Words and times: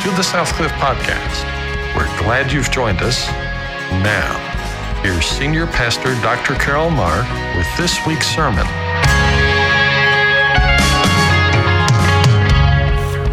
to 0.00 0.08
the 0.12 0.22
Southcliff 0.22 0.70
Podcast. 0.78 1.44
We're 1.94 2.08
glad 2.18 2.50
you've 2.50 2.70
joined 2.70 3.02
us. 3.02 3.28
Now, 4.02 4.32
here's 5.02 5.26
Senior 5.26 5.66
Pastor 5.66 6.14
Dr. 6.22 6.54
Carol 6.54 6.88
Marr 6.88 7.18
with 7.54 7.66
this 7.76 7.98
week's 8.06 8.26
sermon. 8.26 8.64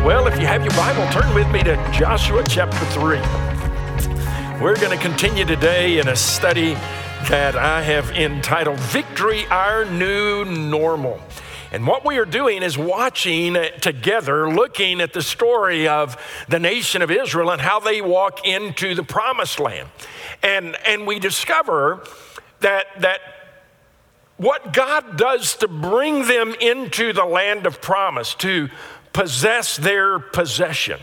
Well, 0.03 0.27
if 0.27 0.38
you 0.38 0.45
have 0.45 0.65
your 0.65 0.73
Bible, 0.73 1.07
turn 1.09 1.33
with 1.33 1.49
me 1.51 1.63
to 1.63 1.75
Joshua 1.93 2.43
chapter 2.45 2.86
3. 2.88 3.20
We're 4.61 4.75
going 4.75 4.91
to 4.91 5.02
continue 5.02 5.45
today 5.45 5.99
in 5.99 6.09
a 6.09 6.18
study 6.18 6.73
that 7.29 7.55
I 7.55 7.81
have 7.81 8.11
entitled 8.11 8.79
Victory 8.79 9.45
Our 9.45 9.86
New 9.86 10.43
Normal. 10.43 11.21
And 11.71 11.85
what 11.85 12.05
we 12.05 12.17
are 12.17 12.25
doing 12.25 12.63
is 12.63 12.77
watching 12.77 13.57
together, 13.81 14.49
looking 14.49 15.01
at 15.01 15.13
the 15.13 15.21
story 15.21 15.87
of 15.87 16.17
the 16.47 16.59
nation 16.59 17.01
of 17.01 17.11
Israel 17.11 17.51
and 17.51 17.61
how 17.61 17.79
they 17.79 18.01
walk 18.01 18.45
into 18.45 18.95
the 18.95 19.03
promised 19.03 19.59
land. 19.59 19.89
And, 20.41 20.77
and 20.85 21.05
we 21.05 21.19
discover 21.19 22.03
that, 22.61 22.85
that 23.01 23.19
what 24.37 24.71
God 24.71 25.17
does 25.17 25.55
to 25.57 25.67
bring 25.67 26.27
them 26.27 26.55
into 26.61 27.11
the 27.11 27.25
land 27.25 27.65
of 27.65 27.81
promise, 27.81 28.33
to 28.35 28.69
possess 29.11 29.75
their 29.75 30.19
possession, 30.19 30.99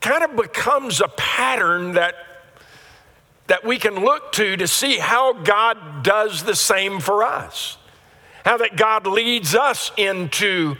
kind 0.00 0.24
of 0.24 0.36
becomes 0.36 1.00
a 1.00 1.08
pattern 1.08 1.92
that 1.92 2.14
that 3.48 3.64
we 3.64 3.78
can 3.78 3.94
look 4.04 4.32
to 4.32 4.56
to 4.56 4.66
see 4.66 4.98
how 4.98 5.32
God 5.32 6.02
does 6.02 6.42
the 6.42 6.56
same 6.56 6.98
for 6.98 7.22
us 7.22 7.78
how 8.46 8.56
that 8.56 8.76
God 8.76 9.08
leads 9.08 9.56
us 9.56 9.90
into 9.96 10.76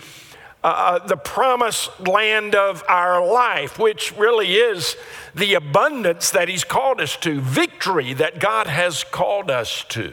uh, 0.62 0.66
uh, 0.68 1.04
the 1.04 1.16
promised 1.16 1.98
land 1.98 2.54
of 2.54 2.84
our 2.88 3.26
life, 3.26 3.76
which 3.76 4.16
really 4.16 4.54
is 4.54 4.96
the 5.34 5.54
abundance 5.54 6.30
that 6.30 6.48
He's 6.48 6.62
called 6.62 7.00
us 7.00 7.16
to, 7.16 7.40
victory 7.40 8.14
that 8.14 8.38
God 8.38 8.68
has 8.68 9.02
called 9.02 9.50
us 9.50 9.84
to. 9.88 10.12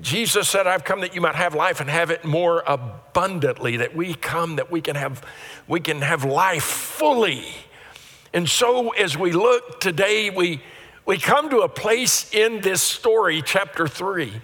Jesus 0.00 0.48
said, 0.48 0.68
I've 0.68 0.84
come 0.84 1.00
that 1.00 1.16
you 1.16 1.20
might 1.20 1.34
have 1.34 1.56
life 1.56 1.80
and 1.80 1.90
have 1.90 2.12
it 2.12 2.24
more 2.24 2.62
abundantly, 2.64 3.78
that 3.78 3.96
we 3.96 4.14
come 4.14 4.54
that 4.54 4.70
we 4.70 4.80
can 4.80 4.94
have, 4.94 5.26
we 5.66 5.80
can 5.80 6.00
have 6.02 6.22
life 6.22 6.62
fully. 6.62 7.44
And 8.32 8.48
so 8.48 8.90
as 8.90 9.18
we 9.18 9.32
look 9.32 9.80
today, 9.80 10.30
we, 10.30 10.62
we 11.04 11.18
come 11.18 11.50
to 11.50 11.62
a 11.62 11.68
place 11.68 12.32
in 12.32 12.60
this 12.60 12.82
story, 12.82 13.42
chapter 13.42 13.88
3, 13.88 14.40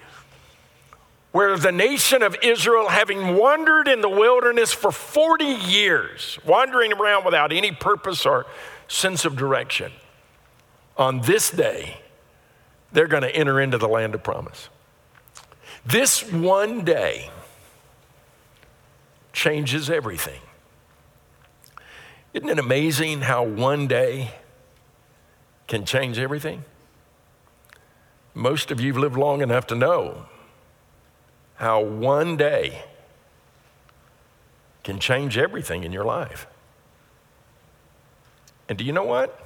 where 1.34 1.58
the 1.58 1.72
nation 1.72 2.22
of 2.22 2.36
Israel, 2.44 2.90
having 2.90 3.34
wandered 3.34 3.88
in 3.88 4.02
the 4.02 4.08
wilderness 4.08 4.72
for 4.72 4.92
40 4.92 5.44
years, 5.44 6.38
wandering 6.46 6.92
around 6.92 7.24
without 7.24 7.52
any 7.52 7.72
purpose 7.72 8.24
or 8.24 8.46
sense 8.86 9.24
of 9.24 9.34
direction, 9.34 9.91
on 10.96 11.22
this 11.22 11.50
day, 11.50 11.96
they're 12.92 13.08
going 13.08 13.24
to 13.24 13.34
enter 13.34 13.60
into 13.60 13.76
the 13.78 13.88
land 13.88 14.14
of 14.14 14.22
promise. 14.22 14.68
This 15.84 16.22
one 16.22 16.84
day 16.84 17.30
changes 19.32 19.91
everything. 19.91 20.41
Isn't 22.32 22.48
it 22.48 22.60
amazing 22.60 23.22
how 23.22 23.42
one 23.42 23.88
day 23.88 24.30
can 25.66 25.84
change 25.84 26.16
everything? 26.16 26.62
Most 28.34 28.70
of 28.70 28.80
you 28.80 28.92
have 28.92 29.02
lived 29.02 29.16
long 29.16 29.42
enough 29.42 29.66
to 29.66 29.74
know 29.74 30.26
how 31.55 31.80
one 31.83 32.36
day 32.36 32.84
can 34.83 34.98
change 34.98 35.38
everything 35.38 35.84
in 35.84 35.92
your 35.92 36.05
life. 36.05 36.47
And 38.69 38.78
do 38.78 38.84
you 38.84 38.92
know 38.92 39.04
what? 39.04 39.41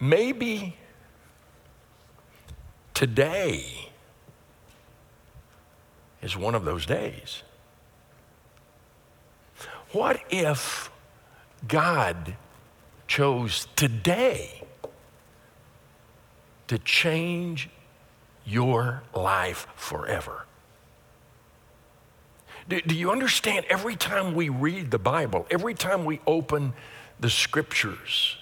Maybe 0.00 0.76
today 2.94 3.90
is 6.22 6.36
one 6.36 6.54
of 6.54 6.64
those 6.64 6.86
days. 6.86 7.42
What 9.92 10.20
if 10.30 10.90
God 11.66 12.36
chose 13.06 13.66
today 13.74 14.62
to 16.66 16.78
change 16.78 17.70
your 18.48 19.02
life 19.14 19.66
forever. 19.76 20.44
Do, 22.68 22.80
do, 22.80 22.94
you 22.94 23.10
understand? 23.10 23.66
Every 23.68 23.96
time 23.96 24.34
we 24.34 24.48
read 24.48 24.90
the 24.90 24.98
Bible, 24.98 25.46
every 25.50 25.74
time 25.74 26.04
we 26.04 26.20
open 26.26 26.74
the 27.18 27.30
scriptures, 27.30 28.36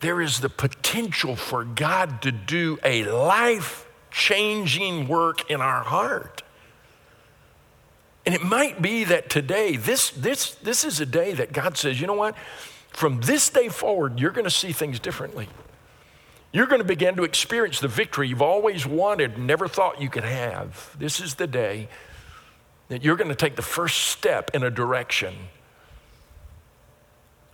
there 0.00 0.20
is 0.20 0.40
the 0.40 0.48
potential 0.48 1.34
for 1.36 1.64
God 1.64 2.22
to 2.22 2.32
do 2.32 2.78
a 2.84 3.04
life 3.04 3.86
changing 4.10 5.08
work 5.08 5.50
in 5.50 5.60
our 5.60 5.82
heart. 5.82 6.42
And 8.24 8.34
it 8.34 8.42
might 8.42 8.80
be 8.80 9.04
that 9.04 9.30
today, 9.30 9.76
this, 9.76 10.10
this, 10.10 10.54
this 10.56 10.84
is 10.84 11.00
a 11.00 11.06
day 11.06 11.32
that 11.34 11.52
God 11.52 11.76
says, 11.76 12.00
you 12.00 12.06
know 12.06 12.14
what? 12.14 12.36
From 12.90 13.20
this 13.20 13.48
day 13.48 13.68
forward, 13.68 14.20
you're 14.20 14.30
going 14.30 14.44
to 14.44 14.50
see 14.50 14.72
things 14.72 15.00
differently. 15.00 15.48
You're 16.52 16.66
going 16.66 16.82
to 16.82 16.86
begin 16.86 17.16
to 17.16 17.24
experience 17.24 17.80
the 17.80 17.88
victory 17.88 18.28
you've 18.28 18.42
always 18.42 18.86
wanted 18.86 19.38
never 19.38 19.66
thought 19.66 20.02
you 20.02 20.10
could 20.10 20.24
have. 20.24 20.94
This 20.98 21.18
is 21.18 21.34
the 21.34 21.46
day 21.46 21.88
that 22.88 23.02
you're 23.02 23.16
going 23.16 23.30
to 23.30 23.34
take 23.34 23.56
the 23.56 23.62
first 23.62 23.98
step 24.08 24.50
in 24.52 24.62
a 24.62 24.70
direction 24.70 25.34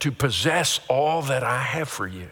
to 0.01 0.11
possess 0.11 0.81
all 0.89 1.23
that 1.23 1.45
I 1.45 1.63
have 1.63 1.89
for 1.89 2.09
you. 2.09 2.31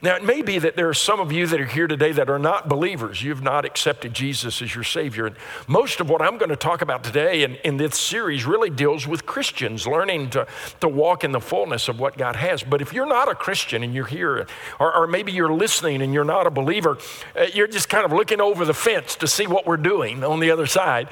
Now, 0.00 0.14
it 0.14 0.22
may 0.22 0.42
be 0.42 0.60
that 0.60 0.76
there 0.76 0.88
are 0.88 0.94
some 0.94 1.18
of 1.18 1.32
you 1.32 1.48
that 1.48 1.60
are 1.60 1.66
here 1.66 1.88
today 1.88 2.12
that 2.12 2.30
are 2.30 2.38
not 2.38 2.68
believers. 2.68 3.20
You've 3.20 3.42
not 3.42 3.64
accepted 3.64 4.14
Jesus 4.14 4.62
as 4.62 4.72
your 4.72 4.84
Savior. 4.84 5.26
And 5.26 5.34
most 5.66 5.98
of 5.98 6.08
what 6.08 6.22
I'm 6.22 6.38
going 6.38 6.50
to 6.50 6.56
talk 6.56 6.82
about 6.82 7.02
today 7.02 7.42
in, 7.42 7.56
in 7.64 7.78
this 7.78 7.98
series 7.98 8.46
really 8.46 8.70
deals 8.70 9.08
with 9.08 9.26
Christians 9.26 9.88
learning 9.88 10.30
to, 10.30 10.46
to 10.80 10.88
walk 10.88 11.24
in 11.24 11.32
the 11.32 11.40
fullness 11.40 11.88
of 11.88 11.98
what 11.98 12.16
God 12.16 12.36
has. 12.36 12.62
But 12.62 12.80
if 12.80 12.92
you're 12.92 13.08
not 13.08 13.28
a 13.28 13.34
Christian 13.34 13.82
and 13.82 13.92
you're 13.92 14.06
here, 14.06 14.46
or, 14.78 14.94
or 14.94 15.08
maybe 15.08 15.32
you're 15.32 15.52
listening 15.52 16.00
and 16.00 16.14
you're 16.14 16.22
not 16.22 16.46
a 16.46 16.50
believer, 16.50 16.96
uh, 17.34 17.46
you're 17.52 17.66
just 17.66 17.88
kind 17.88 18.04
of 18.04 18.12
looking 18.12 18.40
over 18.40 18.64
the 18.64 18.74
fence 18.74 19.16
to 19.16 19.26
see 19.26 19.48
what 19.48 19.66
we're 19.66 19.76
doing 19.76 20.22
on 20.22 20.38
the 20.38 20.52
other 20.52 20.66
side. 20.66 21.08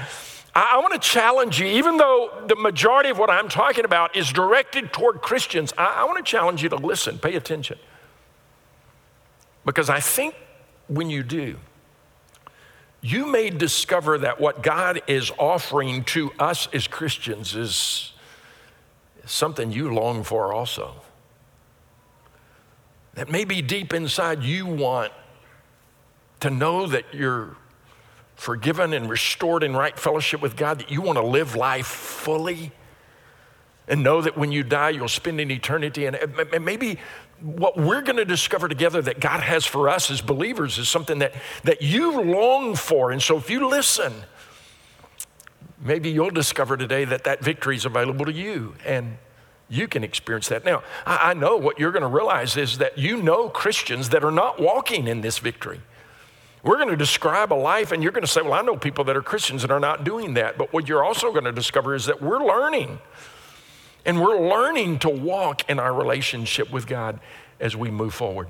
I, 0.54 0.78
want 0.78 0.94
to 0.94 1.00
challenge 1.00 1.58
you, 1.58 1.66
even 1.66 1.96
though 1.96 2.44
the 2.46 2.56
majority 2.56 3.10
of 3.10 3.18
what 3.18 3.30
I'm 3.30 3.48
talking 3.48 3.84
about 3.84 4.16
is 4.16 4.32
directed 4.32 4.92
toward 4.92 5.22
Christians, 5.22 5.72
I, 5.76 6.02
I 6.02 6.04
want 6.04 6.24
to 6.24 6.30
challenge 6.30 6.62
you 6.62 6.68
to 6.68 6.76
listen, 6.76 7.18
pay 7.18 7.34
attention. 7.34 7.78
Because 9.66 9.90
I 9.90 10.00
think 10.00 10.34
when 10.86 11.10
you 11.10 11.22
do, 11.22 11.56
you 13.02 13.26
may 13.26 13.50
discover 13.50 14.16
that 14.18 14.40
what 14.40 14.62
God 14.62 15.02
is 15.06 15.30
offering 15.38 16.04
to 16.04 16.32
us 16.38 16.68
as 16.72 16.88
Christians 16.88 17.54
is 17.54 18.12
something 19.26 19.72
you 19.72 19.92
long 19.92 20.22
for 20.22 20.54
also. 20.54 20.94
That 23.14 23.28
maybe 23.28 23.60
deep 23.60 23.92
inside 23.92 24.42
you 24.42 24.66
want 24.66 25.12
to 26.40 26.50
know 26.50 26.86
that 26.86 27.12
you're 27.12 27.56
forgiven 28.36 28.92
and 28.92 29.08
restored 29.08 29.62
in 29.62 29.74
right 29.74 29.98
fellowship 29.98 30.40
with 30.40 30.56
God, 30.56 30.78
that 30.80 30.90
you 30.90 31.00
want 31.00 31.16
to 31.18 31.24
live 31.24 31.56
life 31.56 31.86
fully 31.86 32.72
and 33.88 34.02
know 34.02 34.20
that 34.20 34.36
when 34.36 34.52
you 34.52 34.62
die, 34.62 34.90
you'll 34.90 35.08
spend 35.08 35.40
an 35.40 35.50
eternity. 35.50 36.06
And 36.06 36.18
maybe 36.60 36.98
what 37.40 37.76
we're 37.76 38.02
going 38.02 38.16
to 38.16 38.24
discover 38.24 38.68
together 38.68 39.02
that 39.02 39.20
God 39.20 39.40
has 39.40 39.64
for 39.64 39.88
us 39.88 40.10
as 40.10 40.20
believers 40.20 40.78
is 40.78 40.88
something 40.88 41.18
that, 41.18 41.34
that 41.64 41.82
you 41.82 42.22
long 42.22 42.74
for. 42.74 43.10
And 43.10 43.22
so 43.22 43.36
if 43.36 43.50
you 43.50 43.68
listen, 43.68 44.12
maybe 45.80 46.10
you'll 46.10 46.30
discover 46.30 46.76
today 46.76 47.04
that 47.04 47.24
that 47.24 47.42
victory 47.42 47.76
is 47.76 47.84
available 47.84 48.24
to 48.24 48.32
you 48.32 48.74
and 48.84 49.18
you 49.68 49.88
can 49.88 50.04
experience 50.04 50.48
that. 50.48 50.64
Now, 50.64 50.82
I, 51.04 51.30
I 51.30 51.34
know 51.34 51.56
what 51.56 51.78
you're 51.78 51.92
going 51.92 52.02
to 52.02 52.08
realize 52.08 52.56
is 52.56 52.78
that 52.78 52.98
you 52.98 53.22
know 53.22 53.48
Christians 53.48 54.10
that 54.10 54.24
are 54.24 54.30
not 54.30 54.60
walking 54.60 55.08
in 55.08 55.20
this 55.20 55.38
victory. 55.38 55.80
We're 56.62 56.76
going 56.76 56.88
to 56.88 56.96
describe 56.96 57.52
a 57.52 57.54
life, 57.54 57.92
and 57.92 58.02
you're 58.02 58.12
going 58.12 58.24
to 58.24 58.30
say, 58.30 58.42
Well, 58.42 58.52
I 58.52 58.62
know 58.62 58.76
people 58.76 59.04
that 59.04 59.16
are 59.16 59.22
Christians 59.22 59.62
that 59.62 59.70
are 59.70 59.80
not 59.80 60.02
doing 60.02 60.34
that. 60.34 60.58
But 60.58 60.72
what 60.72 60.88
you're 60.88 61.04
also 61.04 61.30
going 61.30 61.44
to 61.44 61.52
discover 61.52 61.94
is 61.94 62.06
that 62.06 62.20
we're 62.20 62.44
learning 62.44 62.98
and 64.06 64.20
we're 64.20 64.48
learning 64.48 65.00
to 65.00 65.10
walk 65.10 65.68
in 65.68 65.78
our 65.78 65.92
relationship 65.92 66.70
with 66.70 66.86
God 66.86 67.20
as 67.60 67.76
we 67.76 67.90
move 67.90 68.14
forward. 68.14 68.48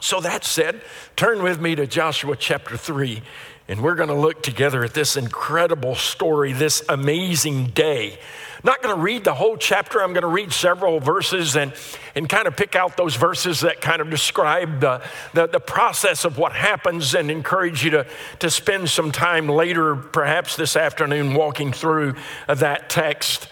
So, 0.00 0.20
that 0.20 0.44
said, 0.44 0.80
turn 1.16 1.42
with 1.42 1.60
me 1.60 1.74
to 1.74 1.86
Joshua 1.86 2.36
chapter 2.36 2.76
3, 2.76 3.20
And 3.66 3.82
we're 3.82 3.96
going 3.96 4.10
to 4.10 4.14
look 4.14 4.42
together 4.42 4.84
at 4.84 4.94
this 4.94 5.16
incredible 5.16 5.96
story, 5.96 6.52
this 6.52 6.82
amazing 6.88 7.66
day. 7.68 8.18
Not 8.62 8.80
going 8.80 8.94
to 8.94 9.00
read 9.00 9.24
the 9.24 9.34
whole 9.34 9.56
chapter. 9.56 10.00
I'm 10.00 10.12
going 10.12 10.22
to 10.22 10.28
read 10.28 10.52
several 10.52 11.00
verses 11.00 11.56
and, 11.56 11.72
and 12.14 12.28
kind 12.28 12.46
of 12.46 12.56
pick 12.56 12.76
out 12.76 12.96
those 12.96 13.16
verses 13.16 13.60
that 13.60 13.80
kind 13.80 14.00
of 14.00 14.08
describe 14.08 14.80
the, 14.80 15.02
the, 15.34 15.48
the 15.48 15.60
process 15.60 16.24
of 16.24 16.38
what 16.38 16.52
happens 16.52 17.14
and 17.14 17.30
encourage 17.30 17.84
you 17.84 17.90
to, 17.90 18.06
to 18.38 18.50
spend 18.50 18.88
some 18.88 19.10
time 19.10 19.48
later, 19.48 19.96
perhaps 19.96 20.54
this 20.54 20.76
afternoon, 20.76 21.34
walking 21.34 21.72
through 21.72 22.14
uh, 22.48 22.54
that 22.54 22.88
text. 22.88 23.48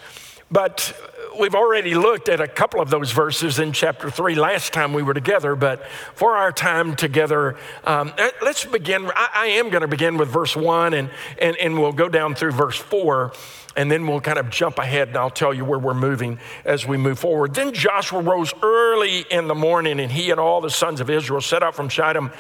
But 0.51 0.95
we've 1.39 1.55
already 1.55 1.95
looked 1.95 2.29
at 2.29 2.41
a 2.41 2.49
couple 2.49 2.81
of 2.81 2.91
those 2.91 3.13
verses 3.13 3.59
in 3.59 3.73
chapter 3.73 4.11
3 4.11 4.35
last 4.35 4.73
time 4.73 4.93
we 4.93 5.03
were 5.03 5.15
together, 5.15 5.57
but 5.57 5.87
for 6.15 6.37
our 6.37 6.53
time 6.53 6.97
together, 6.97 7.57
um, 7.85 8.13
eh, 8.19 8.31
let's 8.43 8.65
begin. 8.65 9.11
I, 9.15 9.29
I 9.35 9.47
am 9.47 9.71
going 9.71 9.83
to 9.83 9.89
begin 9.89 10.17
with 10.17 10.29
verse 10.29 10.57
1 10.57 10.95
and, 10.95 11.11
and, 11.39 11.57
and 11.57 11.81
we'll 11.81 11.93
go 11.93 12.09
down 12.09 12.35
through 12.35 12.53
verse 12.53 12.77
4 12.77 13.33
and 13.77 13.91
then 13.91 14.07
we'll 14.07 14.21
kind 14.21 14.39
of 14.39 14.49
jump 14.51 14.79
ahead 14.79 15.09
and 15.09 15.17
I'll 15.17 15.31
tell 15.31 15.53
you 15.53 15.65
where 15.65 15.79
we're 15.79 15.95
moving 15.95 16.41
as 16.65 16.87
we 16.87 16.97
move 16.97 17.19
forward. 17.19 17.55
Then 17.55 17.75
Joshua 17.75 18.23
rose 18.23 18.53
early 18.63 19.27
in 19.31 19.49
the 19.49 19.55
morning, 19.55 20.01
and 20.01 20.11
he 20.11 20.31
and 20.31 20.41
all 20.41 20.61
the 20.61 20.71
sons 20.71 21.01
of 21.01 21.11
Israel 21.11 21.43
set 21.43 21.63
out 21.63 21.75
from 21.75 21.89
Shittim 21.89 22.31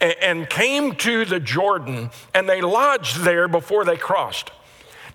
and, 0.00 0.14
and 0.22 0.48
came 0.48 0.94
to 0.96 1.24
the 1.24 1.40
Jordan, 1.40 2.10
and 2.32 2.48
they 2.48 2.60
lodged 2.60 3.18
there 3.18 3.48
before 3.48 3.84
they 3.84 3.96
crossed. 3.96 4.52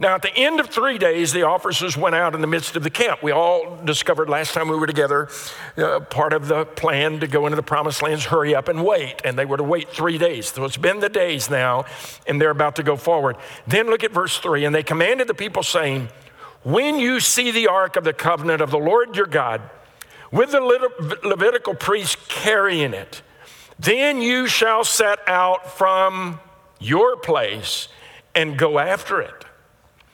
Now, 0.02 0.16
at 0.16 0.22
the 0.22 0.34
end 0.34 0.62
of 0.62 0.70
three 0.70 0.98
days, 0.98 1.34
the 1.34 1.44
officers 1.44 1.98
went 1.98 2.16
out 2.16 2.34
in 2.34 2.40
the 2.40 2.48
midst 2.48 2.78
of 2.78 2.84
the 2.84 2.90
camp. 2.90 3.22
We 3.22 3.34
all 3.34 3.78
discovered 3.84 4.30
last 4.30 4.54
time 4.54 4.70
we 4.70 4.78
were 4.78 4.88
together 4.88 5.28
uh, 5.76 6.00
part 6.00 6.32
of 6.32 6.48
the 6.48 6.66
plan 6.66 7.20
to 7.20 7.28
go 7.28 7.46
into 7.48 7.58
the 7.58 7.64
promised 7.64 8.02
lands, 8.02 8.24
hurry 8.24 8.56
up 8.56 8.70
and 8.70 8.86
wait. 8.86 9.22
And 9.26 9.38
they 9.38 9.44
were 9.44 9.58
to 9.58 9.64
wait 9.64 9.90
three 9.90 10.18
days. 10.18 10.48
So 10.54 10.64
it's 10.64 10.78
been 10.78 11.02
the 11.02 11.10
days 11.10 11.50
now, 11.50 11.84
and 12.28 12.40
they're 12.40 12.50
about 12.50 12.78
to 12.78 12.84
go 12.84 12.96
forward. 12.96 13.36
Then 13.68 13.88
look 13.88 14.06
at 14.06 14.12
verse 14.12 14.38
three. 14.38 14.64
And 14.64 14.74
they 14.74 14.84
commanded 14.84 15.28
the 15.28 15.34
people, 15.34 15.64
saying, 15.64 16.08
When 16.64 16.98
you 16.98 17.20
see 17.20 17.52
the 17.52 17.68
ark 17.68 17.98
of 17.98 18.06
the 18.06 18.14
covenant 18.14 18.62
of 18.62 18.72
the 18.72 18.80
Lord 18.80 19.18
your 19.18 19.28
God, 19.28 19.62
with 20.32 20.52
the 20.52 20.62
Levitical 21.26 21.74
priests 21.74 22.16
carrying 22.30 22.94
it, 22.94 23.22
then 23.78 24.22
you 24.22 24.48
shall 24.48 24.86
set 24.86 25.20
out 25.28 25.78
from 25.78 26.40
your 26.80 27.18
place 27.18 27.90
and 28.34 28.58
go 28.58 28.80
after 28.80 29.20
it. 29.20 29.46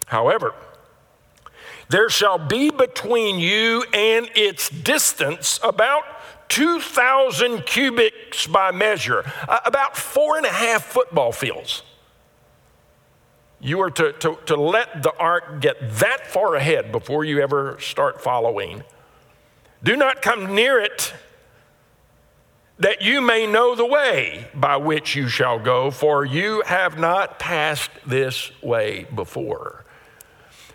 However, 0.06 0.54
there 1.90 2.10
shall 2.10 2.38
be 2.38 2.70
between 2.70 3.40
you 3.40 3.84
and 3.94 4.30
its 4.36 4.70
distance 4.70 5.60
about 5.64 6.04
2,000 6.50 7.66
cubits 7.66 8.48
by 8.48 8.72
measure, 8.72 9.24
uh, 9.48 9.60
about 9.66 9.98
four 9.98 10.38
and 10.38 10.46
a 10.46 10.52
half 10.52 10.84
football 10.84 11.32
fields. 11.32 11.84
You 13.60 13.82
are 13.82 13.92
to, 13.92 14.14
to, 14.14 14.38
to 14.46 14.56
let 14.56 15.02
the 15.02 15.14
ark 15.18 15.62
get 15.62 15.78
that 16.00 16.28
far 16.28 16.56
ahead 16.56 16.92
before 16.92 17.24
you 17.24 17.42
ever 17.42 17.78
start 17.80 18.22
following. 18.22 18.84
Do 19.84 19.96
not 19.96 20.22
come 20.22 20.54
near 20.54 20.80
it 20.80 21.14
that 22.78 23.02
you 23.02 23.22
may 23.22 23.48
know 23.48 23.74
the 23.76 23.86
way 23.86 24.48
by 24.54 24.76
which 24.78 25.16
you 25.16 25.30
shall 25.30 25.60
go, 25.60 25.90
for 25.92 26.26
you 26.26 26.62
have 26.66 26.98
not 27.00 27.40
passed 27.40 27.90
this 28.06 28.52
way 28.62 29.06
before. 29.16 29.85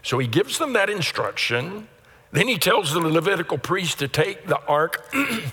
So 0.03 0.19
he 0.19 0.27
gives 0.27 0.59
them 0.59 0.73
that 0.73 0.89
instruction. 0.89 1.89
Then 2.33 2.49
he 2.49 2.59
tells 2.59 2.93
the 2.93 3.01
Levitical 3.01 3.59
priest 3.59 3.99
to 3.99 4.09
take 4.09 4.47
the 4.47 4.61
ark 4.67 5.07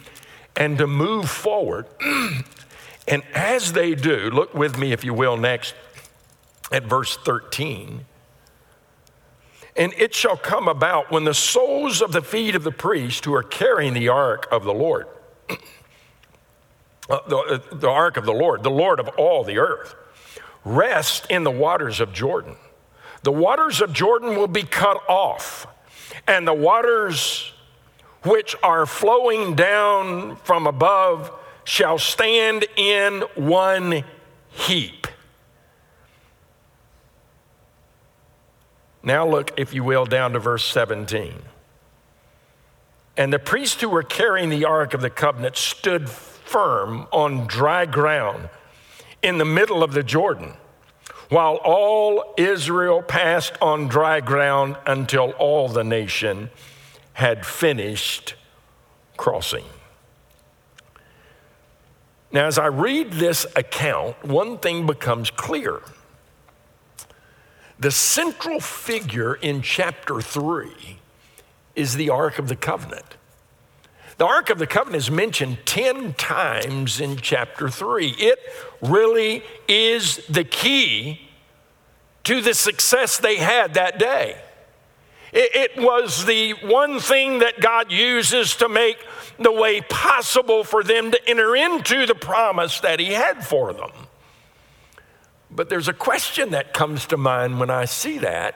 and 0.55 0.77
to 0.77 0.87
move 0.87 1.29
forward. 1.29 1.85
and 3.07 3.23
as 3.33 3.73
they 3.73 3.95
do, 3.95 4.29
look 4.29 4.53
with 4.53 4.77
me, 4.77 4.91
if 4.91 5.03
you 5.03 5.13
will, 5.13 5.37
next 5.37 5.73
at 6.71 6.83
verse 6.83 7.17
13. 7.17 8.05
And 9.75 9.93
it 9.93 10.15
shall 10.15 10.37
come 10.37 10.67
about 10.67 11.11
when 11.11 11.23
the 11.23 11.33
soles 11.33 12.01
of 12.01 12.11
the 12.11 12.21
feet 12.21 12.55
of 12.55 12.63
the 12.63 12.71
priest 12.71 13.25
who 13.25 13.35
are 13.35 13.43
carrying 13.43 13.93
the 13.93 14.09
ark 14.09 14.47
of 14.51 14.63
the 14.63 14.73
Lord, 14.73 15.07
uh, 17.09 17.19
the, 17.27 17.37
uh, 17.37 17.75
the 17.75 17.89
ark 17.89 18.17
of 18.17 18.25
the 18.25 18.33
Lord, 18.33 18.63
the 18.63 18.71
Lord 18.71 18.99
of 18.99 19.07
all 19.09 19.43
the 19.43 19.59
earth, 19.59 19.93
rest 20.65 21.27
in 21.29 21.43
the 21.43 21.51
waters 21.51 21.99
of 21.99 22.11
Jordan 22.11 22.55
the 23.27 23.31
waters 23.33 23.81
of 23.81 23.91
Jordan 23.91 24.37
will 24.37 24.47
be 24.47 24.63
cut 24.63 25.03
off, 25.09 25.67
and 26.29 26.47
the 26.47 26.53
waters 26.53 27.51
which 28.23 28.55
are 28.63 28.85
flowing 28.85 29.53
down 29.53 30.37
from 30.45 30.65
above 30.65 31.29
shall 31.65 31.97
stand 31.97 32.65
in 32.77 33.23
one 33.35 34.05
heap. 34.49 35.07
Now, 39.03 39.27
look, 39.27 39.51
if 39.59 39.73
you 39.73 39.83
will, 39.83 40.05
down 40.05 40.31
to 40.31 40.39
verse 40.39 40.63
17. 40.63 41.33
And 43.17 43.33
the 43.33 43.39
priests 43.39 43.81
who 43.81 43.89
were 43.89 44.03
carrying 44.03 44.47
the 44.47 44.63
Ark 44.63 44.93
of 44.93 45.01
the 45.01 45.09
Covenant 45.09 45.57
stood 45.57 46.09
firm 46.09 47.07
on 47.11 47.45
dry 47.45 47.85
ground 47.85 48.47
in 49.21 49.37
the 49.37 49.43
middle 49.43 49.83
of 49.83 49.91
the 49.91 50.03
Jordan 50.03 50.53
while 51.29 51.55
all 51.63 52.33
Israel 52.37 53.01
passed 53.01 53.53
on 53.61 53.87
dry 53.87 54.21
ground 54.21 54.77
until 54.85 55.31
all 55.31 55.67
the 55.67 55.83
nation 55.83 56.49
had 57.13 57.45
finished 57.45 58.35
crossing. 59.17 59.65
Now, 62.31 62.45
as 62.45 62.57
I 62.57 62.67
read 62.67 63.13
this 63.13 63.45
account, 63.55 64.23
one 64.23 64.57
thing 64.57 64.85
becomes 64.85 65.31
clear. 65.31 65.81
The 67.79 67.91
central 67.91 68.59
figure 68.59 69.35
in 69.35 69.61
chapter 69.61 70.21
3 70.21 70.99
is 71.75 71.95
the 71.95 72.09
Ark 72.09 72.39
of 72.39 72.47
the 72.47 72.55
Covenant. 72.55 73.16
The 74.17 74.25
Ark 74.25 74.49
of 74.49 74.57
the 74.57 74.65
Covenant 74.65 75.03
is 75.03 75.11
mentioned 75.11 75.59
10 75.65 76.13
times 76.13 76.99
in 76.99 77.17
chapter 77.17 77.69
3. 77.69 78.15
It 78.17 78.39
really 78.81 79.43
is 79.67 80.17
the 80.27 80.43
key 80.43 81.21
to 82.23 82.41
the 82.41 82.55
success 82.55 83.19
they 83.19 83.37
had 83.37 83.75
that 83.75 83.99
day. 83.99 84.41
It, 85.31 85.55
it 85.55 85.83
was 85.83 86.25
the 86.25 86.53
one 86.53 86.99
thing 86.99 87.39
that 87.39 87.61
God 87.61 87.91
uses 87.91 88.55
to 88.55 88.67
make 88.67 88.97
the 89.37 89.51
way 89.51 89.81
possible 89.81 90.63
for 90.63 90.83
them 90.83 91.11
to 91.11 91.29
enter 91.29 91.55
into 91.55 92.07
the 92.07 92.15
promise 92.15 92.79
that 92.79 92.99
He 92.99 93.13
had 93.13 93.45
for 93.45 93.71
them. 93.71 93.91
But 95.51 95.69
there's 95.69 95.87
a 95.87 95.93
question 95.93 96.51
that 96.51 96.73
comes 96.73 97.05
to 97.07 97.17
mind 97.17 97.59
when 97.59 97.69
I 97.69 97.85
see 97.85 98.17
that. 98.17 98.55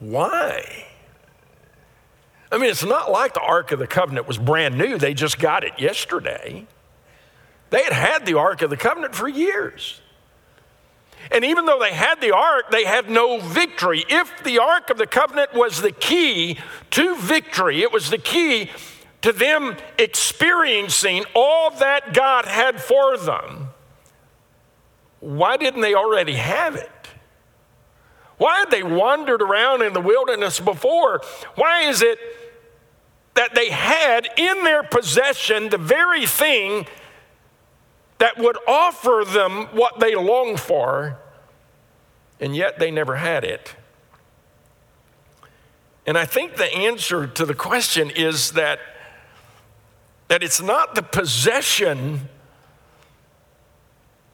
Why? 0.00 0.85
I 2.50 2.58
mean, 2.58 2.70
it's 2.70 2.84
not 2.84 3.10
like 3.10 3.34
the 3.34 3.40
Ark 3.40 3.72
of 3.72 3.78
the 3.78 3.86
Covenant 3.86 4.26
was 4.26 4.38
brand 4.38 4.78
new, 4.78 4.98
they 4.98 5.14
just 5.14 5.38
got 5.38 5.64
it 5.64 5.78
yesterday. 5.78 6.66
They 7.70 7.82
had 7.82 7.92
had 7.92 8.26
the 8.26 8.38
Ark 8.38 8.62
of 8.62 8.70
the 8.70 8.76
Covenant 8.76 9.14
for 9.14 9.28
years. 9.28 10.00
And 11.30 11.44
even 11.44 11.64
though 11.66 11.78
they 11.80 11.92
had 11.92 12.20
the 12.20 12.34
ark, 12.34 12.70
they 12.70 12.84
had 12.84 13.10
no 13.10 13.40
victory. 13.40 14.04
If 14.08 14.44
the 14.44 14.58
ark 14.60 14.90
of 14.90 14.98
the 14.98 15.06
covenant 15.06 15.54
was 15.54 15.82
the 15.82 15.90
key 15.90 16.58
to 16.92 17.16
victory, 17.16 17.82
it 17.82 17.92
was 17.92 18.10
the 18.10 18.18
key 18.18 18.70
to 19.22 19.32
them 19.32 19.76
experiencing 19.98 21.24
all 21.34 21.70
that 21.78 22.14
God 22.14 22.44
had 22.44 22.80
for 22.80 23.16
them, 23.16 23.70
why 25.20 25.56
didn't 25.56 25.80
they 25.80 25.94
already 25.94 26.34
have 26.34 26.76
it? 26.76 26.90
Why 28.38 28.58
had 28.60 28.70
they 28.70 28.82
wandered 28.82 29.40
around 29.40 29.82
in 29.82 29.92
the 29.92 30.00
wilderness 30.00 30.60
before? 30.60 31.22
Why 31.54 31.82
is 31.82 32.02
it 32.02 32.18
that 33.34 33.54
they 33.54 33.70
had 33.70 34.28
in 34.36 34.64
their 34.64 34.82
possession 34.82 35.68
the 35.68 35.78
very 35.78 36.26
thing 36.26 36.86
that 38.18 38.38
would 38.38 38.56
offer 38.66 39.24
them 39.26 39.66
what 39.72 40.00
they 40.00 40.14
longed 40.14 40.60
for, 40.60 41.18
and 42.40 42.54
yet 42.54 42.78
they 42.78 42.90
never 42.90 43.16
had 43.16 43.44
it? 43.44 43.74
And 46.06 46.16
I 46.16 46.24
think 46.24 46.56
the 46.56 46.72
answer 46.72 47.26
to 47.26 47.44
the 47.44 47.54
question 47.54 48.10
is 48.10 48.52
that, 48.52 48.78
that 50.28 50.42
it's 50.42 50.62
not 50.62 50.94
the 50.94 51.02
possession 51.02 52.28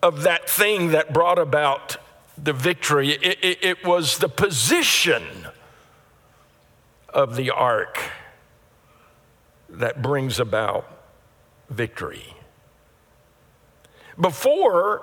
of 0.02 0.22
that 0.24 0.50
thing 0.50 0.88
that 0.90 1.12
brought 1.14 1.38
about 1.38 1.96
the 2.42 2.52
victory, 2.52 3.12
it, 3.12 3.38
it, 3.42 3.58
it 3.62 3.86
was 3.86 4.18
the 4.18 4.28
position 4.28 5.22
of 7.08 7.36
the 7.36 7.50
ark 7.50 7.98
that 9.68 10.02
brings 10.02 10.40
about 10.40 10.86
victory. 11.70 12.34
Before, 14.20 15.02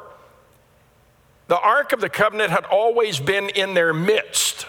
the 1.48 1.60
Ark 1.60 1.94
of 1.94 2.02
the 2.02 2.10
Covenant 2.10 2.52
had 2.52 2.66
always 2.66 3.20
been 3.20 3.50
in 3.50 3.74
their 3.74 3.92
midst. 3.92 4.68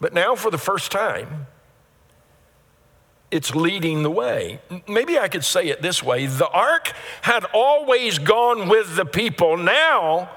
But 0.00 0.12
now, 0.12 0.34
for 0.34 0.50
the 0.50 0.58
first 0.58 0.92
time, 0.92 1.46
it's 3.30 3.54
leading 3.54 4.02
the 4.02 4.10
way. 4.10 4.60
Maybe 4.86 5.18
I 5.18 5.28
could 5.28 5.44
say 5.44 5.68
it 5.68 5.80
this 5.80 6.02
way 6.02 6.26
the 6.26 6.48
ark 6.48 6.92
had 7.22 7.44
always 7.52 8.18
gone 8.18 8.68
with 8.68 8.96
the 8.96 9.06
people. 9.06 9.56
Now, 9.56 10.30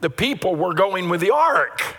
the 0.00 0.10
people 0.10 0.54
were 0.54 0.74
going 0.74 1.08
with 1.08 1.20
the 1.20 1.30
ark. 1.30 1.96